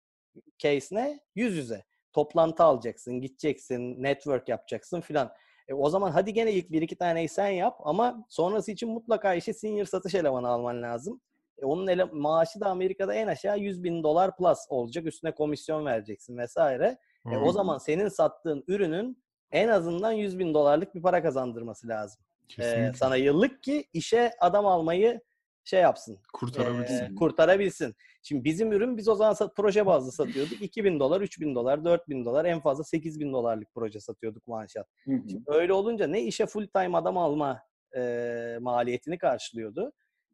[0.57, 1.20] case ne?
[1.36, 1.84] Yüz yüze.
[2.14, 5.34] Toplantı alacaksın, gideceksin, network yapacaksın filan.
[5.68, 9.34] E, o zaman hadi gene ilk bir iki taneyi sen yap ama sonrası için mutlaka
[9.34, 11.22] işe senior satış elemanı alman lazım.
[11.61, 15.05] E, onun ele, maaşı da Amerika'da en aşağı 100 bin dolar plus olacak.
[15.05, 16.97] Üstüne komisyon vereceksin vesaire.
[17.32, 21.88] E, o Hı, zaman senin sattığın ürünün en azından 100 bin dolarlık bir para kazandırması
[21.88, 22.24] lazım.
[22.61, 25.22] E, sana yıllık ki işe adam almayı
[25.64, 26.20] şey yapsın.
[26.34, 27.05] kurtarabilsin.
[27.05, 27.95] e, kurtarabilsin.
[28.24, 30.51] Şimdi bizim ürün biz o zaman sat- proje bazlı satıyorduk.
[30.61, 34.88] 2000 dolar, 3000 dolar, 4000 dolar en fazla 8000 dolarlık proje satıyorduk manşat.
[35.30, 37.61] Şimdi öyle olunca ne işe full time adam alma
[37.97, 39.91] e, maliyetini karşılıyordu.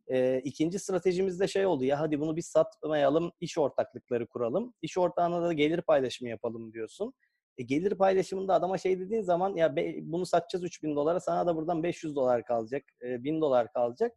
[0.07, 4.73] E, ikinci stratejimiz de şey oldu ya hadi bunu biz satmayalım, iş ortaklıkları kuralım.
[4.81, 7.13] İş ortağına da gelir paylaşımı yapalım diyorsun.
[7.57, 11.55] E, gelir paylaşımında adama şey dediğin zaman ya be- bunu satacağız 3000 dolara sana da
[11.55, 14.11] buradan 500 dolar kalacak, e, 1000 dolar kalacak.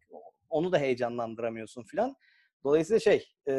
[0.53, 2.17] Onu da heyecanlandıramıyorsun filan.
[2.65, 3.55] Dolayısıyla şey e,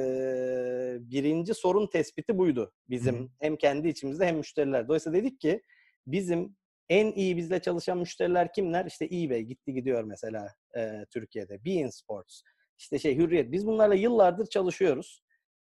[1.00, 3.28] birinci sorun tespiti buydu bizim Hı hı.
[3.40, 4.88] hem kendi içimizde hem müşteriler.
[4.88, 5.62] Dolayısıyla dedik ki
[6.08, 6.56] bizim
[6.90, 8.86] en iyi bizle çalışan müşteriler kimler?
[8.86, 11.66] İşte eBay gitti gidiyor mesela e, Türkiye'de.
[11.66, 12.42] Bein Sports.
[12.78, 13.52] İşte şey Hürriyet.
[13.52, 15.24] Biz bunlarla yıllardır çalışıyoruz.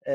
[0.07, 0.13] E,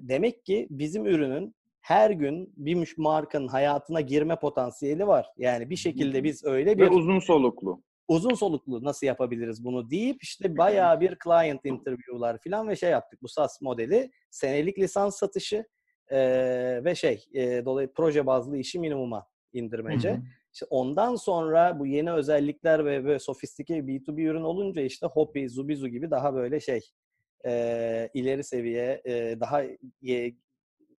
[0.00, 5.26] demek ki bizim ürünün her gün bir markanın hayatına girme potansiyeli var.
[5.36, 7.82] Yani bir şekilde biz öyle bir Ve uzun soluklu.
[8.10, 13.22] Uzun soluklu nasıl yapabiliriz bunu deyip işte bayağı bir client interview'lar falan ve şey yaptık.
[13.22, 15.64] Bu SaaS modeli senelik lisans satışı
[16.10, 20.10] eee, ve şey eee, dolayı proje bazlı işi minimuma indirmece.
[20.10, 20.22] Hı hı.
[20.52, 25.88] İşte ondan sonra bu yeni özellikler ve böyle sofistike B2B ürün olunca işte Hopi, Zubizu
[25.88, 26.80] gibi daha böyle şey
[27.44, 29.62] eee, ileri seviye eee, daha
[30.02, 30.34] ye-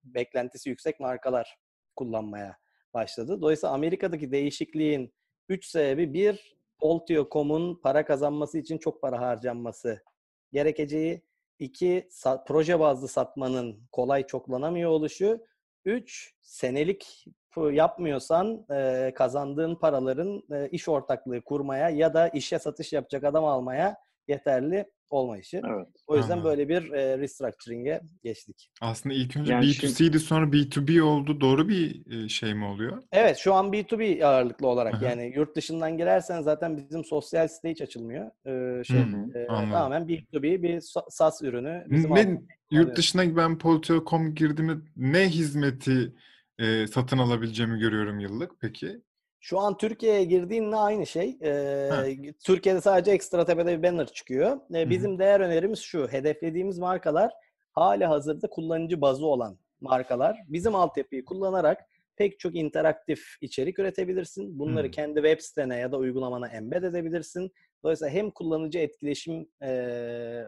[0.04, 1.58] beklentisi yüksek markalar
[1.96, 2.58] kullanmaya
[2.94, 3.42] başladı.
[3.42, 5.14] Dolayısıyla Amerika'daki değişikliğin
[5.50, 10.04] üç sebebi bir Poltio.com'un para kazanması için çok para harcanması
[10.52, 11.22] gerekeceği.
[11.60, 12.10] iki
[12.48, 15.40] proje bazlı satmanın kolay çoklanamıyor oluşu.
[15.86, 17.26] Üç senelik
[17.72, 23.98] yapmıyorsan e, kazandığın paraların e, iş ortaklığı kurmaya ya da işe satış yapacak adam almaya
[24.28, 25.62] yeterli olmayışı.
[25.68, 25.88] Evet.
[26.08, 26.52] O yüzden Anladım.
[26.52, 28.70] böyle bir e, restructuring'e geçtik.
[28.82, 31.42] Aslında ilk önce Yani B2C'ydi sonra B2B oldu.
[31.42, 33.04] Doğru bir şey mi oluyor?
[33.12, 35.06] Evet şu an B2B ağırlıklı olarak Aha.
[35.06, 38.32] yani yurt dışından girersen zaten bizim sosyal site hiç açılmıyor.
[38.46, 39.70] Ee, şey Hı hı, e, anladım.
[39.72, 41.86] tamamen B2B bir sa- SaaS ürünü.
[41.90, 42.42] Bizim Ne,
[42.72, 46.14] yurt dışına ben Politeo.com girdiğimde ne hizmeti
[46.60, 49.02] e, satın alabileceğimi görüyorum yıllık peki?
[49.44, 51.38] Şu an Türkiye'ye girdiğinle aynı şey.
[51.44, 52.04] Ee, Ha.
[52.46, 54.60] Türkiye'de sadece ekstra tepede bir banner çıkıyor.
[54.76, 56.08] Ee, bizim değer önerimiz şu.
[56.08, 57.32] Hedeflediğimiz markalar
[57.72, 60.38] hali hazırda kullanıcı bazı olan markalar.
[60.48, 61.82] Bizim altyapıyı kullanarak
[62.16, 64.60] pek çok interaktif içerik üretebilirsin.
[64.60, 64.92] Bunları Hı.
[64.92, 67.52] kendi web sitene ya da uygulamana embed edebilirsin.
[67.84, 69.72] Dolayısıyla hem kullanıcı etkileşim e,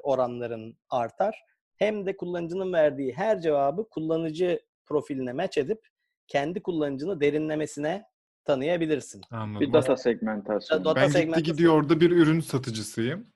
[0.04, 1.44] oranların artar
[1.78, 5.88] hem de kullanıcının verdiği her cevabı kullanıcı profiline match edip
[6.28, 8.04] kendi kullanıcını derinlemesine
[8.46, 9.22] tanıyabilirsin.
[9.32, 9.62] Anladım.
[9.68, 10.86] Bir data segmentasyonu.
[10.86, 13.28] Data ben gitti gidiyor orada bir ürün satıcısıyım.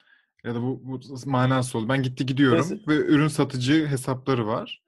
[0.43, 1.89] Ya da bu, bu manası oldu.
[1.89, 4.82] Ben gitti gidiyorum Mesela- ve ürün satıcı hesapları var.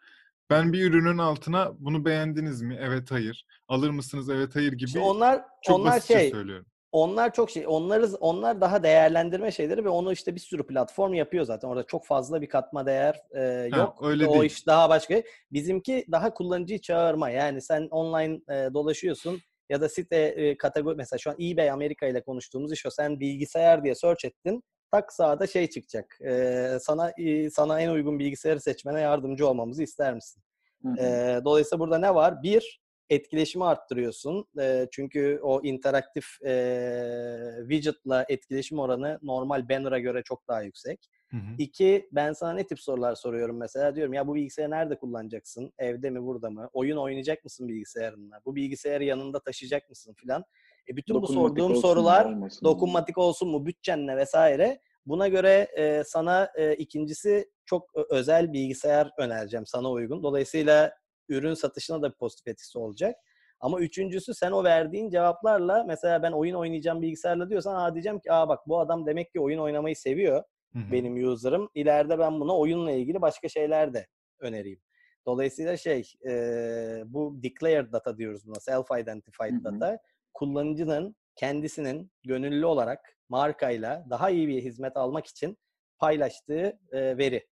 [0.49, 2.77] Ben bir ürünün altına bunu beğendiniz mi?
[2.81, 3.45] Evet hayır.
[3.67, 4.29] Alır mısınız?
[4.29, 6.65] Evet hayır gibi İşte onlar çok onlar basitçe şey söylüyorum.
[6.91, 11.45] onlar çok şey onları onlar daha değerlendirme şeyleri ve onu işte bir sürü platform yapıyor
[11.45, 11.67] zaten.
[11.67, 13.97] Orada çok fazla bir katma değer e, Ha, yok.
[14.03, 14.43] öyle o değil.
[14.51, 15.23] iş daha başka.
[15.51, 17.29] Bizimki daha kullanıcıyı çağırma.
[17.29, 19.39] Yani sen online e, dolaşıyorsun
[19.69, 22.89] ya da site e, kategori mesela şu an eBay Amerika ile konuştuğumuz iş o.
[22.89, 24.63] Sen bilgisayar diye search ettin.
[24.91, 26.17] Tak sağda şey çıkacak.
[26.25, 30.43] E, sana e, sana en uygun bilgisayarı seçmene yardımcı olmamızı ister misin?
[30.83, 30.95] Hı hı.
[30.99, 32.43] Ee, dolayısıyla burada ne var?
[32.43, 34.45] Bir, etkileşimi arttırıyorsun.
[34.59, 41.09] Ee, çünkü o interaktif e, widget'la etkileşim oranı normal banner'a göre çok daha yüksek.
[41.31, 41.55] Hı hı.
[41.57, 43.95] İki, ben sana ne tip sorular soruyorum mesela?
[43.95, 45.73] Diyorum ya bu bilgisayarı nerede kullanacaksın?
[45.77, 46.69] Evde mi, burada mı?
[46.73, 48.41] Oyun oynayacak mısın bilgisayarınla?
[48.45, 50.43] Bu bilgisayarı yanında taşıyacak mısın filan?
[50.89, 52.47] E bütün bu sorduğum mu, sorular mı?
[52.63, 54.79] dokunmatik olsun mu, bütçenle vesaire.
[55.05, 60.23] Buna göre e, sana e, ikincisi çok özel bilgisayar önereceğim sana uygun.
[60.23, 60.93] Dolayısıyla
[61.29, 63.15] ürün satışına da bir pozitif etkisi olacak.
[63.59, 68.31] Ama üçüncüsü sen o verdiğin cevaplarla mesela ben oyun oynayacağım bilgisayarla diyorsan aa diyeceğim ki
[68.31, 70.43] aa bak bu adam demek ki oyun oynamayı seviyor
[70.73, 70.91] Hı hı.
[70.91, 71.69] benim user'ım.
[71.75, 74.07] İleride ben buna oyunla ilgili başka şeyler de
[74.39, 74.81] önereyim.
[75.25, 76.31] Dolayısıyla şey e,
[77.05, 79.63] bu declared data diyoruz buna self-identified Hı hı.
[79.63, 79.99] data
[80.33, 85.57] kullanıcının kendisinin gönüllü olarak markayla daha iyi bir hizmet almak için
[85.97, 87.47] paylaştığı e, veri.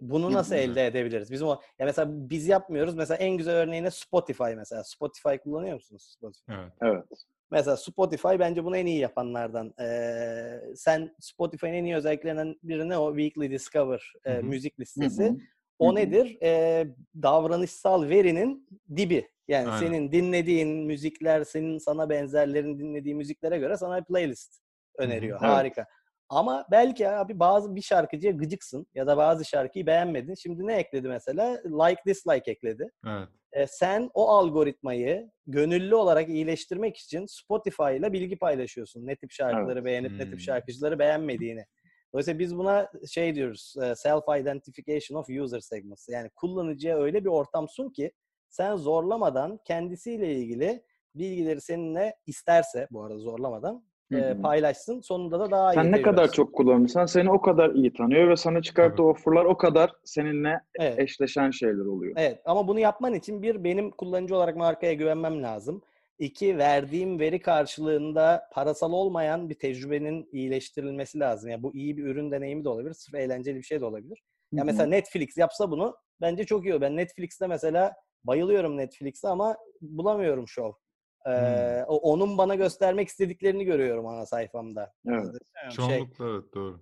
[0.00, 1.30] Bunu nasıl elde edebiliriz?
[1.30, 2.94] Bizim o ya mesela biz yapmıyoruz.
[2.94, 4.84] Mesela en güzel örneğine Spotify mesela.
[4.84, 6.14] Spotify kullanıyor musunuz?
[6.18, 6.52] Spotify.
[6.52, 6.72] Evet.
[6.82, 7.04] Evet.
[7.50, 9.74] Mesela Spotify bence bunu en iyi yapanlardan.
[9.80, 14.42] Ee, sen Spotify'ın en iyi özelliklerinden birini o Weekly Discover e, Hı hı.
[14.42, 15.28] müzik Hı listesi.
[15.28, 15.36] hı.
[15.78, 16.38] O nedir?
[16.42, 16.86] Ee,
[17.22, 19.28] davranışsal verinin dibi.
[19.48, 19.78] Yani Aynen.
[19.86, 24.60] senin dinlediğin müzikler, senin sana benzerlerin dinlediği müziklere göre sana bir playlist
[24.98, 25.38] öneriyor.
[25.42, 25.50] Evet.
[25.50, 25.86] Harika.
[26.28, 30.34] Ama belki abi bazı bir şarkıcıya gıcıksın ya da bazı şarkıyı beğenmedin.
[30.34, 31.60] Şimdi ne ekledi mesela?
[31.64, 32.88] Like dislike ekledi.
[33.06, 33.28] Evet.
[33.56, 39.06] E, sen o algoritmayı gönüllü olarak iyileştirmek için Spotify ile bilgi paylaşıyorsun.
[39.06, 40.30] Ne tip şarkıları beğenip ne Hmm.
[40.30, 41.64] tip şarkıcıları beğenmediğini.
[42.12, 46.08] Dolayısıyla biz buna şey diyoruz, self-identification of user segments.
[46.08, 48.12] Yani kullanıcıya öyle bir ortam sun ki
[48.48, 50.84] sen zorlamadan kendisiyle ilgili
[51.14, 55.00] bilgileri seninle isterse bu arada zorlamadan e, paylaşsın.
[55.00, 58.36] Sonunda da daha iyi Sen ne kadar çok kullanırsan seni o kadar iyi tanıyor ve
[58.36, 60.98] sana çıkarttığı offerlar o kadar seninle Evet.
[60.98, 62.14] eşleşen şeyler oluyor.
[62.16, 65.82] Evet ama bunu yapman için bir benim kullanıcı olarak markaya güvenmem lazım.
[66.18, 71.50] İki verdiğim veri karşılığında parasal olmayan bir tecrübenin iyileştirilmesi lazım.
[71.50, 74.22] Yani bu iyi bir ürün deneyimi de olabilir, sırf eğlenceli bir şey de olabilir.
[74.52, 74.66] Ya hı.
[74.66, 76.80] mesela Netflix yapsa bunu bence çok iyi olur.
[76.80, 77.94] Ben Netflix'te mesela
[78.24, 80.85] bayılıyorum Netflix'e ama bulamıyorum show.
[81.26, 84.92] Ee, o- onun bana göstermek istediklerini görüyorum ana sayfamda.
[85.06, 85.16] Evet.
[85.22, 85.38] Muyum?
[85.62, 86.80] Şey, Çoğunlukla evet doğru.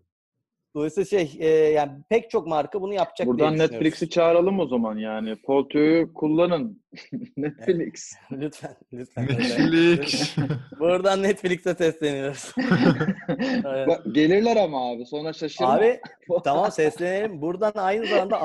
[0.75, 3.59] dolayısıyla şey e, yani pek çok marka bunu yapacak Buradan.
[3.59, 5.37] Netflix'i çağıralım o zaman yani.
[5.43, 6.83] Polto'yu kullanın.
[7.37, 8.13] Netflix.
[8.33, 9.27] Lütfen, lütfen.
[9.29, 10.37] Netflix.
[10.81, 12.53] Buradan Netflix'e sesleniyoruz.
[13.67, 13.89] Evet.
[13.89, 15.71] Bak, gelirler ama abi sonra şaşırma.
[15.71, 16.01] Abi
[16.45, 17.43] tamam seslenelim.
[17.43, 18.41] Buradan aynı zamanda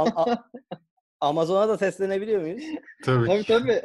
[1.21, 2.63] Amazon'a da seslenebiliyor muyuz?
[3.05, 3.81] Tabii tabii tabii.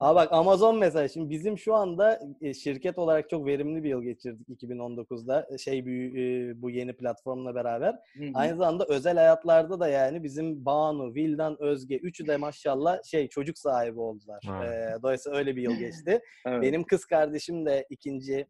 [0.00, 4.02] Aa bak Amazon mesela şimdi bizim şu anda e, şirket olarak çok verimli bir yıl
[4.02, 7.94] geçirdik 2019'da E, şey bu, e, bu yeni platformla beraber.
[8.18, 8.30] Hı hı.
[8.34, 13.58] Aynı zamanda özel hayatlarda da yani bizim Banu, Vildan, Özge üçü de maşallah şey çocuk
[13.58, 14.40] sahibi oldular.
[14.64, 16.20] Ee, dolayısıyla öyle bir yıl geçti.
[16.46, 16.62] Evet.
[16.62, 18.46] Benim kız kardeşim de ikinci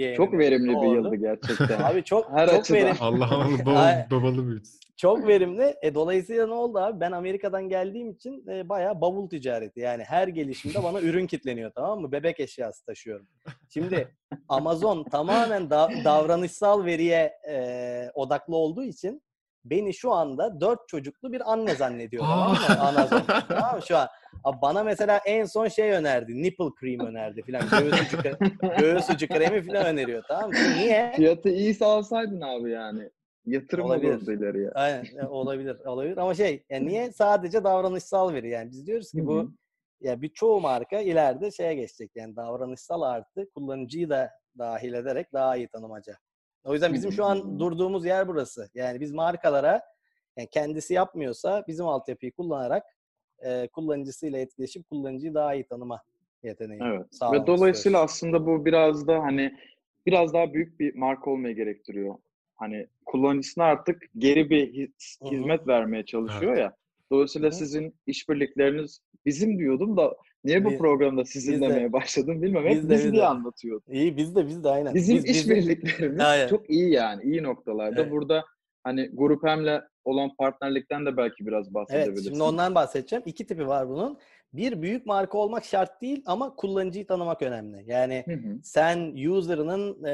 [0.00, 0.94] e, Çok verimli bir doğdu.
[0.94, 1.80] yıldı gerçekten.
[1.82, 2.80] Abi çok Her çok açıdan.
[2.80, 2.98] verimli.
[3.00, 3.66] Allah analı Ay.
[3.66, 4.80] babalı, babalı büyütsün.
[5.04, 5.74] Çok verimli.
[5.82, 7.00] E, dolayısıyla ne oldu abi?
[7.00, 9.80] Ben Amerika'dan geldiğim için e, bayağı bavul ticareti.
[9.80, 12.12] Yani her gelişimde bana ürün kitleniyor tamam mı?
[12.12, 13.26] Bebek eşyası taşıyorum.
[13.74, 14.08] Şimdi
[14.48, 19.22] Amazon tamamen da- davranışsal veriye e, odaklı olduğu için
[19.64, 22.80] beni şu anda dört çocuklu bir anne zannediyor tamam mı?
[22.80, 23.22] Amazon.
[23.48, 24.08] tamam mı şu an?
[24.44, 26.42] Abi bana mesela en son şey önerdi.
[26.42, 27.62] Nipple cream önerdi filan.
[27.80, 30.56] Göğüs ucu, kre- göğüs ucu kremi filan öneriyor tamam mı?
[30.76, 31.12] Niye?
[31.16, 33.10] Fiyatı iyiyse alsaydın abi yani.
[33.46, 34.14] Yatırım Olabilir.
[34.14, 34.70] olurdu ileriye.
[34.70, 39.52] Aynen olabilir olabilir ama şey yani niye sadece davranışsal veri yani biz diyoruz ki bu
[40.00, 45.56] ya bir çoğu marka ileride şeye geçecek yani davranışsal artı kullanıcıyı da dahil ederek daha
[45.56, 46.18] iyi tanımaca.
[46.64, 48.70] O yüzden bizim şu an durduğumuz yer burası.
[48.74, 49.82] Yani biz markalara
[50.36, 52.84] yani kendisi yapmıyorsa bizim altyapıyı kullanarak
[53.38, 56.02] e, kullanıcısıyla etkileşip kullanıcıyı daha iyi tanıma
[56.42, 57.06] yeteneği Evet.
[57.32, 58.10] Ve dolayısıyla istiyoruz.
[58.10, 59.54] aslında bu biraz da hani
[60.06, 62.14] biraz daha büyük bir marka olmayı gerektiriyor.
[62.54, 62.86] Hani
[63.18, 64.88] kullanıcısına artık geri bir
[65.30, 66.74] hizmet vermeye çalışıyor ya.
[67.12, 67.58] Dolayısıyla Hı hı.
[67.58, 72.64] sizin işbirlikleriniz bizim diyordum da niye bu Biz- programda sizin biz de- demeye başladım bilmem.
[72.64, 73.26] Hep biz de- biz biz diye de.
[73.26, 73.94] anlatıyordum.
[73.94, 74.94] İyi biz de biz de aynen.
[74.94, 76.48] Bizim Biz- işbirliklerimiz Aynen.
[76.48, 77.22] çok iyi yani.
[77.22, 78.00] iyi noktalarda.
[78.02, 78.10] Evet.
[78.12, 78.44] Burada
[78.84, 82.12] hani Grup Hem'le olan partnerlikten de belki biraz bahsedebilirsin.
[82.12, 83.22] Evet, şimdi ondan bahsedeceğim.
[83.26, 84.18] İki tipi var bunun.
[84.54, 87.90] Bir büyük marka olmak şart değil ama kullanıcıyı tanımak önemli.
[87.90, 88.58] Yani Hı hı.
[88.62, 90.10] sen user'ının e,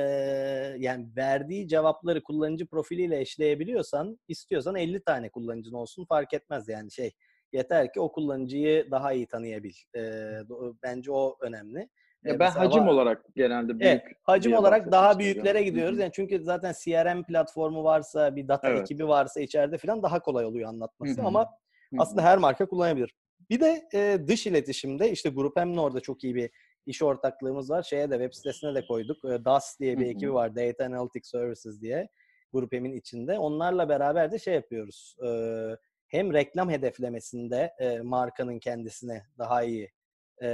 [0.78, 7.10] yani verdiği cevapları kullanıcı profiliyle eşleyebiliyorsan, istiyorsan 50 tane kullanıcın olsun fark etmez yani şey.
[7.52, 9.72] Yeter ki o kullanıcıyı daha iyi tanıyabil.
[9.96, 10.00] E,
[10.82, 11.78] bence o önemli.
[11.78, 11.88] Ya
[12.24, 15.64] ben mesela hacim va- olarak genelde büyük Evet, hacim olarak daha büyüklere istiyorum.
[15.64, 15.98] gidiyoruz.
[15.98, 18.80] Yani çünkü zaten CRM platformu varsa, bir data Evet.
[18.80, 21.20] ekibi varsa içeride falan daha kolay oluyor anlatması.
[21.20, 21.26] Hı hı.
[21.26, 22.00] Ama Hı hı.
[22.00, 23.14] aslında her marka kullanabilir.
[23.50, 26.50] Bir de e, dış iletişimde işte Grup Hem'le orada çok iyi bir
[26.86, 27.82] iş ortaklığımız var.
[27.82, 29.24] Şeye de web sitesine de koyduk.
[29.24, 30.56] E, DAS diye bir ekibi var.
[30.56, 32.08] Data Analytics Services diye.
[32.52, 33.38] Grup Hem'in içinde.
[33.38, 35.16] Onlarla beraber de şey yapıyoruz.
[35.26, 35.30] E,
[36.06, 39.90] hem reklam hedeflemesinde e, markanın kendisine daha iyi
[40.42, 40.48] e,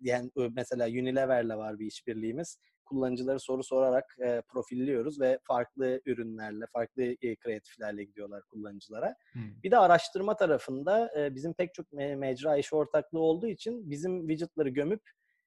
[0.00, 2.58] yani mesela Unilever'le var bir işbirliğimiz.
[2.84, 9.08] Kullanıcıları soru sorarak e, profilliyoruz ve farklı ürünlerle, farklı e, kreatiflerle gidiyorlar kullanıcılara.
[9.32, 9.38] Hı.
[9.64, 14.20] Bir de araştırma tarafında e, bizim pek çok me- mecra iş ortaklığı olduğu için bizim
[14.28, 15.02] widget'ları gömüp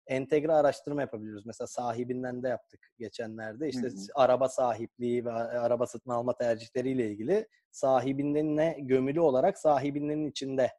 [0.07, 1.45] entegre araştırma yapabiliyoruz.
[1.45, 3.69] Mesela sahibinden de yaptık geçenlerde.
[3.69, 3.95] İşte Hı hı.
[4.15, 10.71] araba sahipliği ve a- araba satın alma tercihleriyle ilgili sahibinden gömülü olarak sahibinden içinde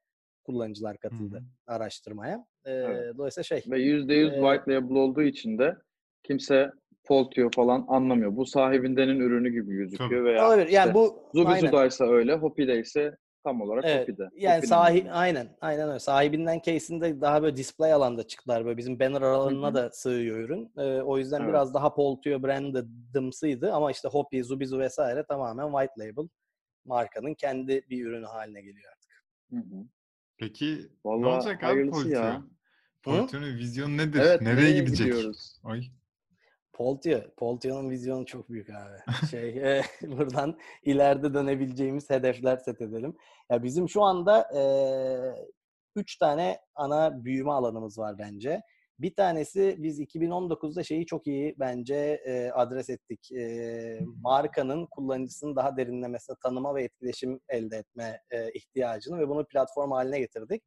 [0.45, 2.47] kullanıcılar katıldı Hı araştırmaya.
[2.65, 3.17] E, Evet.
[3.19, 5.77] Dolayısıyla şey Ve %100 Ee, white label olduğu için de
[6.23, 6.71] kimse
[7.05, 8.37] Poltio falan anlamıyor.
[8.37, 10.25] Bu sahibindenin ürünü gibi gözüküyor Tabii.
[10.25, 10.69] veya olabilir.
[10.69, 11.31] Yani işte bu.
[11.35, 14.03] Zubizuda'ysa öyle, Hopi'deyse tam olarak Evet.
[14.03, 14.29] Hopi'de.
[14.37, 15.99] Yani Hopi'nin sahi aynen aynen öyle.
[15.99, 20.73] Sahibinden case'inde daha böyle display alanda çıktılar böyle bizim banner aralarına da sığıyor ürün.
[20.79, 21.49] Ee, o yüzden Evet.
[21.49, 26.29] biraz daha Poltio brandedımsıydı ama işte Hopi, Zubizu vesaire tamamen white label
[26.85, 29.25] markanın kendi bir ürünü haline geliyor artık.
[29.51, 29.85] Hı hı.
[30.39, 32.43] Peki ne Vallahi olacak abi ya.
[33.03, 34.21] Politio'nun vizyonu nedir?
[34.21, 35.07] Evet, nereye, gidecek?
[35.07, 35.61] gidiyoruz?
[35.65, 35.83] Ay.
[36.79, 39.27] Poltio, Poltio'nun vizyonu çok büyük abi.
[39.31, 43.17] Şey, e, buradan ileride dönebileceğimiz hedefler set edelim.
[43.51, 44.63] Ya bizim şu anda e,
[45.97, 48.63] üç tane ana büyüme alanımız var bence.
[48.99, 51.95] Bir tanesi biz 2019'da şeyi çok iyi bence
[52.27, 53.33] e, adres ettik.
[53.33, 59.91] E, markanın kullanıcısını daha derinlemesine tanıma ve etkileşim elde etme e, ihtiyacını ve bunu platform
[59.91, 60.63] haline getirdik.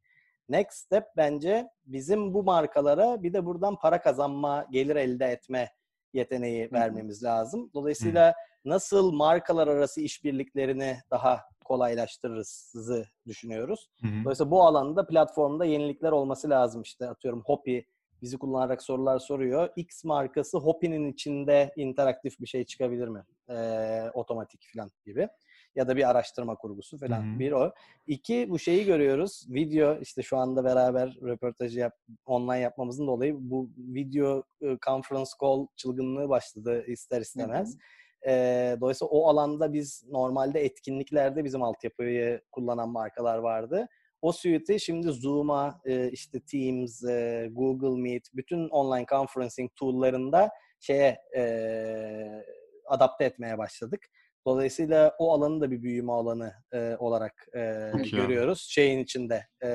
[0.48, 5.68] Next step bence bizim bu markalara bir de buradan para kazanma, gelir elde etme
[6.14, 7.70] yeteneği vermemiz lazım.
[7.74, 8.34] Dolayısıyla
[8.64, 13.90] nasıl markalar arası işbirliklerini daha kolaylaştırırızı düşünüyoruz.
[14.24, 16.82] Dolayısıyla bu alanda platformda yenilikler olması lazım.
[16.82, 17.86] İşte atıyorum Hopi
[18.22, 19.68] bizi kullanarak sorular soruyor.
[19.76, 23.22] X markası Hopi'nin içinde interaktif bir şey çıkabilir mi?
[23.50, 25.28] Ee, otomatik falan gibi.
[25.74, 27.22] Ya da bir araştırma kurgusu falan.
[27.22, 27.38] Hı hı.
[27.38, 27.72] Bir o.
[28.06, 29.46] İki bu şeyi görüyoruz.
[29.48, 31.92] Video işte şu anda beraber röportajı yap,
[32.26, 37.76] online yapmamızın dolayı bu video e, conference call çılgınlığı başladı ister istemez.
[38.26, 43.88] Ee, dolayısıyla o alanda biz normalde etkinliklerde bizim altyapıyı kullanan markalar vardı.
[44.22, 50.50] O suite'i şimdi Zoom'a, e, işte Teams, e, Google Meet, bütün online conferencing tool'larında
[50.80, 51.42] şeye e,
[52.86, 54.00] adapte etmeye başladık.
[54.46, 58.10] Dolayısıyla o alanı da bir büyüme alanı e, olarak e, Çok abi.
[58.10, 58.66] görüyoruz.
[58.70, 59.70] Şeyin içinde, e,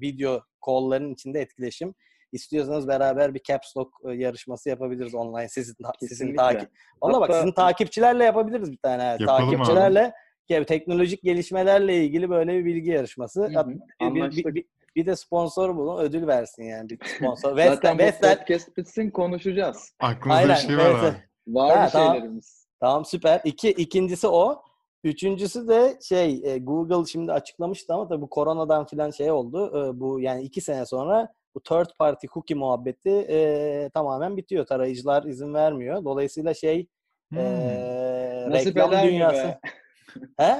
[0.00, 1.94] video call'ların içinde etkileşim.
[2.32, 5.48] İstiyorsanız beraber bir caps lock e, yarışması yapabiliriz online.
[5.48, 6.68] Sizin sizin takip.
[7.02, 9.02] Valla bak sizin takipçilerle yapabiliriz bir tane.
[9.02, 9.16] ha.
[9.20, 9.56] Yapalım abi.
[9.56, 10.12] Takipçilerle
[10.48, 13.40] ya, teknolojik gelişmelerle ilgili böyle bir bilgi yarışması.
[13.42, 14.64] Hı hı, bir- bir, bir,
[14.96, 17.48] bir, de sponsor bulun, ödül versin yani bir sponsor.
[17.56, 18.38] Zaten Vestel, bu Vestel.
[18.38, 19.92] podcast bitsin konuşacağız.
[20.00, 21.16] Aklınızda Aynen, bir şey var abi.
[21.46, 22.22] Var Ha, bir şeylerimiz.
[22.22, 22.61] Tamam
[23.04, 23.40] süper.
[23.44, 24.62] İki, ikincisi o.
[25.04, 29.78] Üçüncüsü de şey e, Google şimdi açıklamıştı ama tabii bu koronadan filan şey oldu.
[29.78, 34.66] E, bu yani iki sene sonra bu third party cookie muhabbeti e, tamamen bitiyor.
[34.66, 36.04] Tarayıcılar izin vermiyor.
[36.04, 36.86] Dolayısıyla şey
[37.32, 37.38] Hmm.
[37.38, 39.58] e, reklam dünyası.
[40.38, 40.56] He?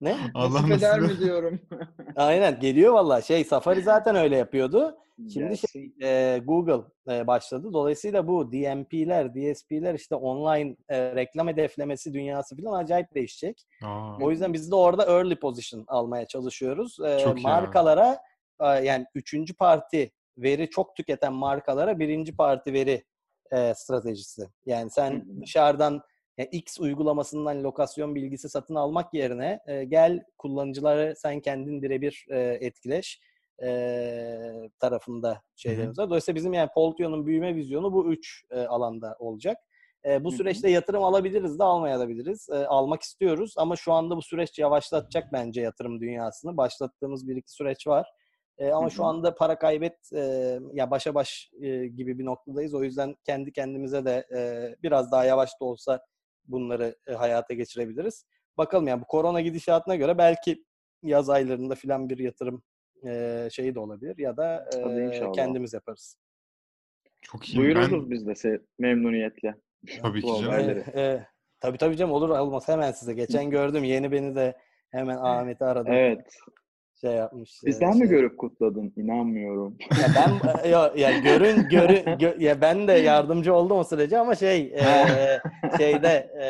[0.00, 0.16] Ne?
[0.34, 1.60] Allah Nasip eder mi diyorum.
[2.16, 3.22] Aynen geliyor valla.
[3.22, 4.96] Şey Safari zaten öyle yapıyordu.
[5.32, 5.94] Şimdi şey, Gelsin.
[6.02, 7.72] e, Google e, başladı.
[7.72, 13.62] Dolayısıyla bu DMP'ler, DSP'ler işte online e, reklam hedeflemesi dünyası falan acayip değişecek.
[13.84, 16.98] Aa, O yüzden biz de orada early position almaya çalışıyoruz.
[17.00, 18.18] E, Çok markalara
[18.60, 23.04] e, yani üçüncü parti veri çok tüketen markalara birinci parti veri
[23.52, 24.48] e, stratejisi.
[24.66, 25.40] Yani sen Hı hı.
[25.42, 26.02] dışarıdan
[26.38, 32.38] yani X uygulamasından lokasyon bilgisi satın almak yerine e, gel kullanıcıları sen kendin birebir e,
[32.60, 33.20] etkileş
[33.62, 36.08] e, tarafında şeylerimiz var.
[36.08, 39.56] Dolayısıyla bizim yani Poltio'nun büyüme vizyonu bu üç e, alanda olacak.
[40.04, 42.48] E, bu süreçte yatırım alabiliriz de almayabiliriz.
[42.48, 46.56] E, almak istiyoruz ama şu anda bu süreç yavaşlatacak bence yatırım dünyasını.
[46.56, 48.06] Başlattığımız bir iki süreç var.
[48.58, 52.74] E, ama şu anda para kaybet e, ya başa baş e, gibi bir noktadayız.
[52.74, 56.00] O yüzden kendi kendimize de e, biraz daha yavaş da olsa
[56.48, 58.24] bunları e, hayata geçirebiliriz.
[58.58, 60.64] Bakalım yani bu korona gidişatına göre belki
[61.02, 62.62] yaz aylarında filan bir yatırım
[63.06, 64.68] e, şeyi de olabilir ya da
[65.00, 66.16] e, kendimiz yaparız.
[67.22, 67.58] çok iyi.
[67.58, 69.54] Buyururuz Ben biz de se- memnuniyetle.
[70.02, 70.46] tabii ki canım.
[70.48, 70.84] olayları.
[70.94, 71.26] E, e,
[71.60, 73.14] tabii tabii canım olur olmaz hemen size.
[73.14, 74.56] Geçen gördüm yeni beni de
[74.90, 75.92] hemen Ahmet'i aradım.
[75.92, 76.36] Evet.
[77.00, 77.60] Şey yapmış.
[77.66, 78.92] Bizden şey- mi görüp kutladın?
[78.96, 79.76] İnanmıyorum.
[80.00, 84.18] Ya ben e, yo, ya görün görün gö- ya ben de yardımcı oldum o sürece
[84.18, 85.06] ama şey e,
[85.78, 86.46] şeyde e,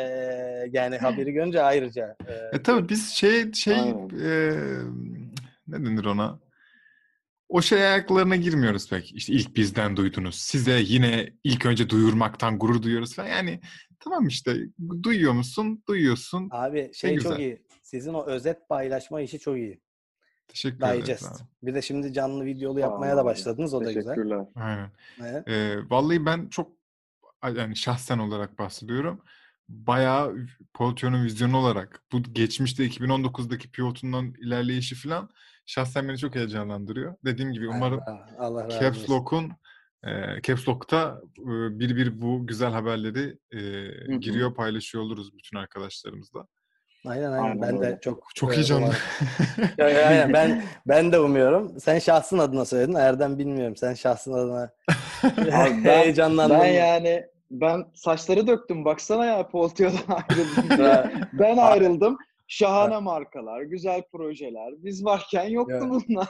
[0.71, 4.09] yani haberi görünce ayrıca e, E tabii biz şey şey Aynen.
[4.09, 4.51] e,
[5.67, 6.39] ne denir ona?
[7.49, 9.15] O şey ayaklarına girmiyoruz pek.
[9.15, 10.35] İşte ilk bizden duydunuz.
[10.35, 13.27] Size yine ilk önce duyurmaktan gurur duyuyoruz falan.
[13.27, 13.59] Yani
[13.99, 14.55] tamam işte
[15.03, 15.83] duyuyor musun?
[15.87, 16.49] Duyuyorsun.
[16.51, 17.61] abi şey çok iyi.
[17.81, 19.79] Sizin o özet paylaşma işi çok iyi.
[20.47, 21.41] Teşekkür ederiz Digest.
[21.41, 21.47] abi.
[21.63, 24.03] Bir de şimdi canlı videolu yapmaya Aa, da başladınız o da güzel.
[24.15, 24.45] Teşekkürler.
[24.55, 24.91] Aynen.
[25.21, 25.47] Evet.
[25.47, 26.71] Ee, vallahi ben çok
[27.55, 29.21] yani şahsen olarak bahsediyorum.
[29.69, 30.35] Bayağı
[30.73, 35.29] Poltio'nun vizyonu olarak bu geçmişte 2019'daki pivotundan ilerleyişi falan
[35.65, 37.15] şahsen beni çok heyecanlandırıyor.
[37.25, 39.13] Dediğim gibi umarım Allah, Allah razı Caps olsun.
[39.13, 39.51] Lock'un
[40.03, 46.47] e, Caps Lock'ta e, bir bir bu güzel haberleri e, giriyor paylaşıyor oluruz bütün arkadaşlarımızla.
[47.05, 48.81] Aynen aynen Aynen ben de çok Çok e, heyecanlı.
[48.85, 48.95] umarım.
[49.77, 51.79] Ya, ya, aynen ben ben de umuyorum.
[51.79, 52.93] Sen şahsın adına söyledin.
[52.93, 53.75] Erdem bilmiyorum.
[53.75, 54.69] Sen şahsın adına
[55.37, 56.59] ben, heyecanlandın.
[56.59, 58.85] ben yani ben saçları döktüm.
[58.85, 61.27] Baksana ya Poltio'dan ayrıldım.
[61.33, 62.17] ben ayrıldım.
[62.47, 64.73] Şahane markalar, güzel projeler.
[64.77, 66.01] Biz varken yoktu Evet.
[66.09, 66.27] bunlar.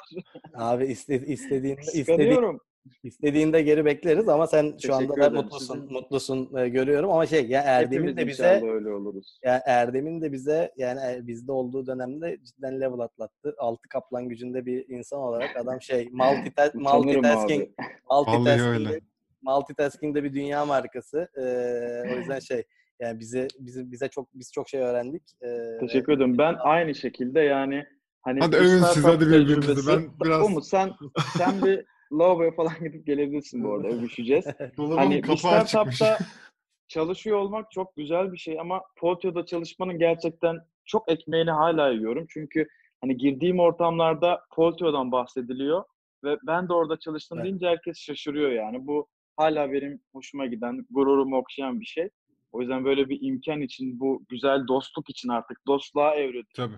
[0.56, 2.60] Abi iste, istediğin, Kıskanıyorum.
[3.04, 5.76] İstediğinde geri bekleriz ama sen şu anda da mutlusun.
[5.76, 9.40] Sizin- Mutlusun e, görüyorum ama şey ya Erdem'in de bize öyle oluruz.
[9.46, 13.56] ya Erdem'in de bize yani e, bizde olduğu dönemde cidden level atlattı.
[13.58, 17.70] Altı kaplan gücünde bir insan olarak adam şey multita Utanırım multitasking.
[18.10, 19.02] Vallahi
[19.42, 21.28] multitasking'de bir dünya markası.
[21.38, 22.64] Ee, o yüzden şey
[23.00, 25.24] yani bize bize bize çok biz çok şey öğrendik.
[25.42, 26.38] Ee, Teşekkür ederim.
[26.38, 27.84] Ben aynı şekilde yani
[28.22, 29.88] hani Hadi övün siz, hadi birbirinizi.
[29.92, 30.92] Ben biraz- Umut sen
[31.38, 33.88] sen bir lavaboya falan gidip gelebilirsin bu arada.
[33.88, 34.46] Övüşeceğiz.
[34.78, 36.18] Dolabın Hani bir startupta
[36.88, 42.26] çalışıyor olmak çok güzel bir şey ama Poltio'da çalışmanın gerçekten çok ekmeğini hala yiyorum.
[42.30, 42.68] Çünkü
[43.02, 45.84] hani girdiğim ortamlarda Poltio'dan bahsediliyor
[46.24, 47.46] ve ben de orada çalıştım Evet.
[47.46, 48.88] deyince herkes şaşırıyor yani.
[48.88, 52.10] Bu hala benim hoşuma giden, gururumu okşayan bir şey.
[52.52, 56.76] O yüzden böyle bir imkan için, bu güzel dostluk için artık dostluğa evrildi Tabii.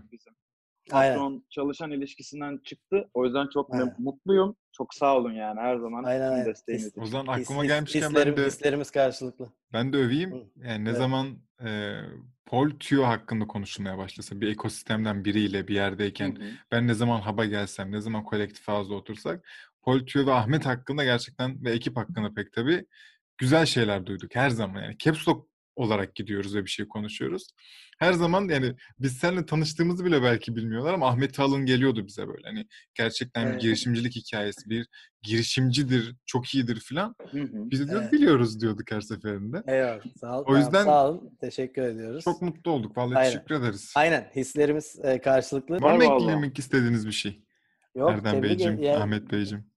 [0.91, 1.13] Aynen.
[1.13, 3.09] Patron çalışan ilişkisinden çıktı.
[3.13, 3.95] O yüzden çok Aynen.
[3.99, 4.55] mutluyum.
[4.71, 6.45] Çok sağ olun yani her zaman Aynen, aynen.
[6.45, 7.01] desteğiniz için.
[7.01, 9.49] O zaman aklıma his- gelmişken hislerim- ben de hislerimiz karşılıklı.
[9.73, 10.51] ben de öveyim.
[10.55, 10.97] Yani ne evet.
[10.97, 11.99] zaman e,
[12.45, 16.49] Poltio hakkında konuşulmaya başlasa bir ekosistemden biriyle bir yerdeyken Hı hı.
[16.71, 19.47] ben ne zaman hub'a gelsem, ne zaman kolektif havuzda otursak
[19.81, 22.85] Poltio ve Ahmet hakkında gerçekten ve ekip hakkında pek tabii
[23.37, 24.81] güzel şeyler duyduk her zaman.
[24.83, 25.48] Yani Caps Lock
[25.79, 27.47] olarak gidiyoruz ve bir şey konuşuyoruz.
[27.99, 32.47] Her zaman yani biz seninle tanıştığımızı bile belki bilmiyorlar ama Ahmet Talın geliyordu bize böyle.
[32.47, 33.61] Hani gerçekten bir Evet.
[33.61, 34.87] girişimcilik hikayesi, bir
[35.21, 37.15] girişimcidir, çok iyidir filan.
[37.31, 37.47] Hı hı.
[37.53, 38.13] Biz de Evet.
[38.13, 39.63] biliyoruz diyorduk her seferinde.
[39.67, 40.01] Eyvallah.
[40.21, 40.43] Sağ ol.
[40.47, 41.37] O yüzden sağ olun.
[41.41, 42.23] Teşekkür ediyoruz.
[42.23, 42.97] Çok mutlu olduk.
[42.97, 43.31] Vallahi Aynen.
[43.31, 43.93] teşekkür ederiz.
[43.95, 44.31] Aynen.
[44.35, 45.81] Hislerimiz e, karşılıklı.
[45.81, 47.43] Var mı eklemek istediğiniz bir şey?
[47.95, 49.68] Yok, Erdem Beyciğim, yani Ahmet Beyciğim.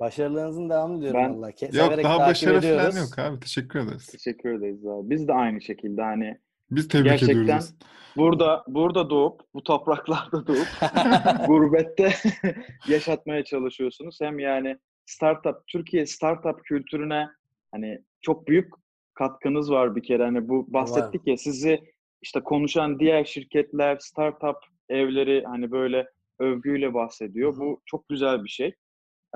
[0.00, 1.52] Başarılarınızın devamını diliyorum Ben- vallahi.
[1.52, 2.96] Ke- Yok daha başarı falan ediyoruz.
[2.96, 3.40] yok abi.
[3.40, 4.06] Teşekkür ederiz.
[4.06, 5.10] Teşekkür ederiz abi.
[5.10, 6.38] Biz de aynı şekilde hani
[6.70, 7.74] Biz tebrik Gerçekten ediyoruz.
[8.16, 10.66] burada burada doğup bu topraklarda doğup
[11.46, 12.12] gurbette
[12.88, 14.18] yaşatmaya çalışıyorsunuz.
[14.20, 14.76] Hem yani
[15.06, 17.28] startup Türkiye startup kültürüne
[17.72, 18.72] hani çok büyük
[19.14, 20.24] katkınız var bir kere.
[20.24, 21.80] Hani bu bahsettik ya sizi
[22.22, 24.56] işte konuşan diğer şirketler, startup
[24.88, 26.06] evleri hani böyle
[26.38, 27.54] övgüyle bahsediyor.
[27.56, 27.60] Hı.
[27.60, 28.74] Bu çok güzel bir şey.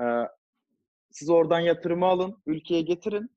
[0.01, 0.03] Ee,
[1.15, 3.29] siz oradan yatırımı alın, ülkeye getirin.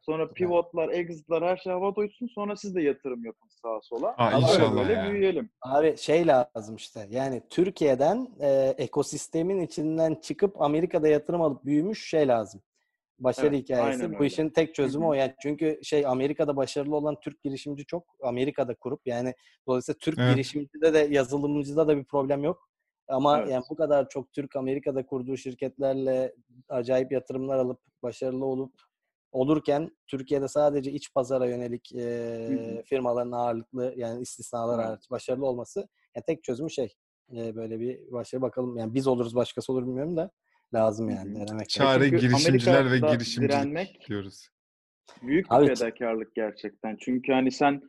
[0.00, 2.26] Sonra pivotlar, exit'lar her şey havada uçsun.
[2.26, 4.08] Sonra siz de yatırım yapın sağa sola.
[4.08, 5.10] Aa, Ama inşallah Böyle ya.
[5.10, 5.50] büyüyelim.
[5.62, 7.06] Abi şey lazım işte.
[7.10, 12.60] Yani Türkiye'den e, ekosistemin içinden çıkıp Amerika'da yatırım alıp büyümüş şey lazım.
[13.18, 14.18] Başarı Evet, hikayesi.
[14.18, 15.12] Bu işin tek çözümü o.
[15.12, 18.04] Yani çünkü şey Amerika'da başarılı olan Türk girişimci çok.
[18.22, 19.34] Amerika'da kurup yani
[19.68, 20.34] dolayısıyla Türk Evet.
[20.34, 22.68] girişimcide de yazılımcıda da bir problem yok.
[23.08, 23.50] Ama Evet.
[23.50, 26.34] yani bu kadar çok Türk Amerika'da kurduğu şirketlerle
[26.68, 28.74] acayip yatırımlar alıp başarılı olup
[29.32, 34.86] olurken Türkiye'de sadece iç pazara yönelik e, firmaların ağırlıklı yani istisnalar Evet.
[34.88, 36.94] hariç başarılı olması yani tek çözümü şey
[37.36, 40.30] e, böyle bir başarı bakalım yani biz oluruz başkası olur bilmiyorum da
[40.74, 41.68] lazım yani denemek.
[41.68, 44.48] Çare Çünkü girişimciler ve Amerika'da girişimcilik direnmek- diyoruz.
[45.22, 46.96] Büyük bir Abi- fedakarlık gerçekten.
[47.00, 47.82] Çünkü hani sen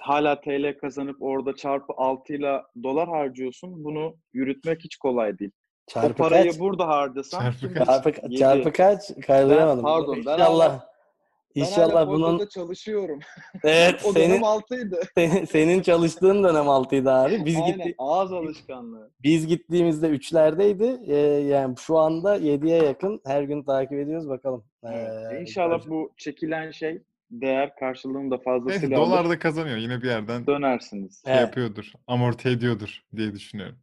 [0.00, 3.84] hala TL kazanıp orada çarpı 6 ile dolar harcıyorsun.
[3.84, 5.50] Bunu yürütmek hiç kolay değil.
[5.88, 6.60] o Çarpı parayı kaç?
[6.60, 7.86] burada harcasan Çarpı kaç?
[7.86, 8.36] Çarpı, Yedi.
[8.36, 9.10] çarpı kaç?
[9.26, 9.82] Kavrayamadım.
[9.82, 10.80] pardon, ben İnşallah.
[10.80, 13.18] Ben İnşallah hala bunun çalışıyorum.
[13.64, 15.00] evet o senin dönem 6'ydı.
[15.14, 17.44] senin, senin çalıştığın dönem altıydı abi.
[17.44, 17.76] Biz Aynen.
[17.76, 19.10] gitti, Ağız alışkanlığı.
[19.22, 21.00] biz gittiğimizde üçlerdeydi.
[21.06, 24.64] Ee, yani şu anda 7'ye yakın her gün takip ediyoruz bakalım.
[24.84, 25.32] Evet.
[25.32, 29.06] Ee, İnşallah bu çekilen şey değer karşılığını da Neyse fazlasıyla alır.
[29.06, 29.76] dolar da kazanıyor.
[29.76, 31.22] Yine bir yerden Dönersiniz.
[31.24, 31.42] şey Evet.
[31.42, 31.92] yapıyordur.
[32.06, 33.76] Amorti ediyordur diye düşünüyorum.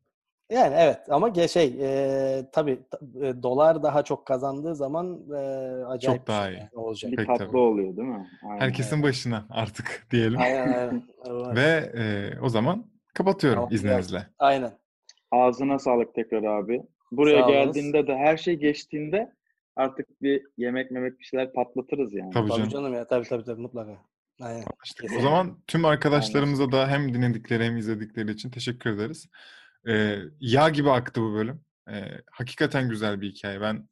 [0.51, 5.35] Yani evet ama ge- şey e, tabii ta- e, dolar daha çok kazandığı zaman e,
[5.85, 6.57] acayip Çok daha şey iyi.
[6.59, 7.11] yani olacak.
[7.11, 7.57] Bir tatlı tabii.
[7.57, 8.29] oluyor değil mi?
[8.43, 8.59] Aynen.
[8.61, 10.39] Herkesin başına artık diyelim.
[10.39, 11.03] Aynen aynen.
[11.25, 11.55] Evet.
[11.55, 14.27] Ve e, o zaman kapatıyorum Tamam, izninizle.
[14.39, 14.71] Aynen.
[15.31, 16.81] Ağzına sağlık tekrar abi.
[17.11, 19.33] Buraya Sağ geldiğinde de her şey geçtiğinde
[19.76, 22.34] artık bir yemek memek bir şeyler patlatırız yani.
[22.34, 22.69] Tabii Tabii canım.
[22.71, 23.97] canım ya tabii tabii tabii mutlaka.
[24.41, 24.63] Aynen.
[24.74, 25.11] Anlaştık.
[25.17, 29.30] O zaman tüm arkadaşlarımıza da hem dinledikleri hem izledikleri için teşekkür ederiz.
[29.88, 31.61] Ee, yağ gibi aktı bu bölüm.
[31.89, 32.01] Ee,
[32.32, 33.61] hakikaten güzel bir hikaye.
[33.61, 33.89] Ben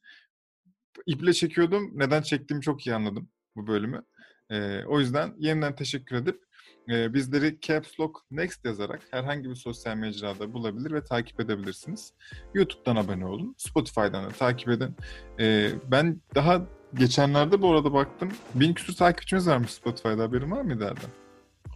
[1.06, 1.92] iple çekiyordum.
[1.94, 4.04] Neden çektiğimi çok iyi anladım bu bölümü.
[4.50, 6.44] Ee, o yüzden yeniden teşekkür edip
[6.90, 12.14] e, bizleri Caps Lock Next yazarak herhangi bir sosyal mecrada bulabilir ve takip edebilirsiniz.
[12.54, 13.56] YouTube'dan abone olun.
[13.58, 14.96] Spotify'dan da takip edin.
[15.40, 16.62] Ee, ben daha
[16.94, 18.32] geçenlerde bu arada baktım.
[18.56, 20.24] Bin küsur takipçimiz varmış Spotify'da.
[20.24, 21.10] Haberin var mıydı Erdem?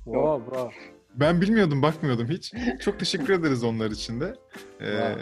[0.03, 0.72] Wow, bravo.
[1.16, 2.53] Ben bilmiyordum, bakmıyordum hiç.
[2.82, 4.36] Çok teşekkür ederiz onlar için de.
[4.82, 5.16] Ee,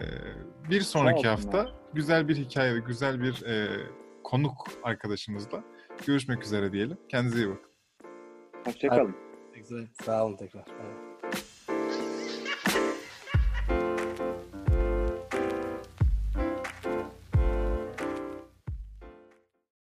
[0.69, 3.67] bir sonraki hafta güzel bir hikaye ve güzel bir e,
[4.23, 5.63] konuk arkadaşımızla
[6.07, 6.97] görüşmek üzere diyelim.
[7.09, 7.71] Kendinize iyi bakın.
[8.65, 9.22] Hoşçakalın.
[10.81, 11.02] Evet.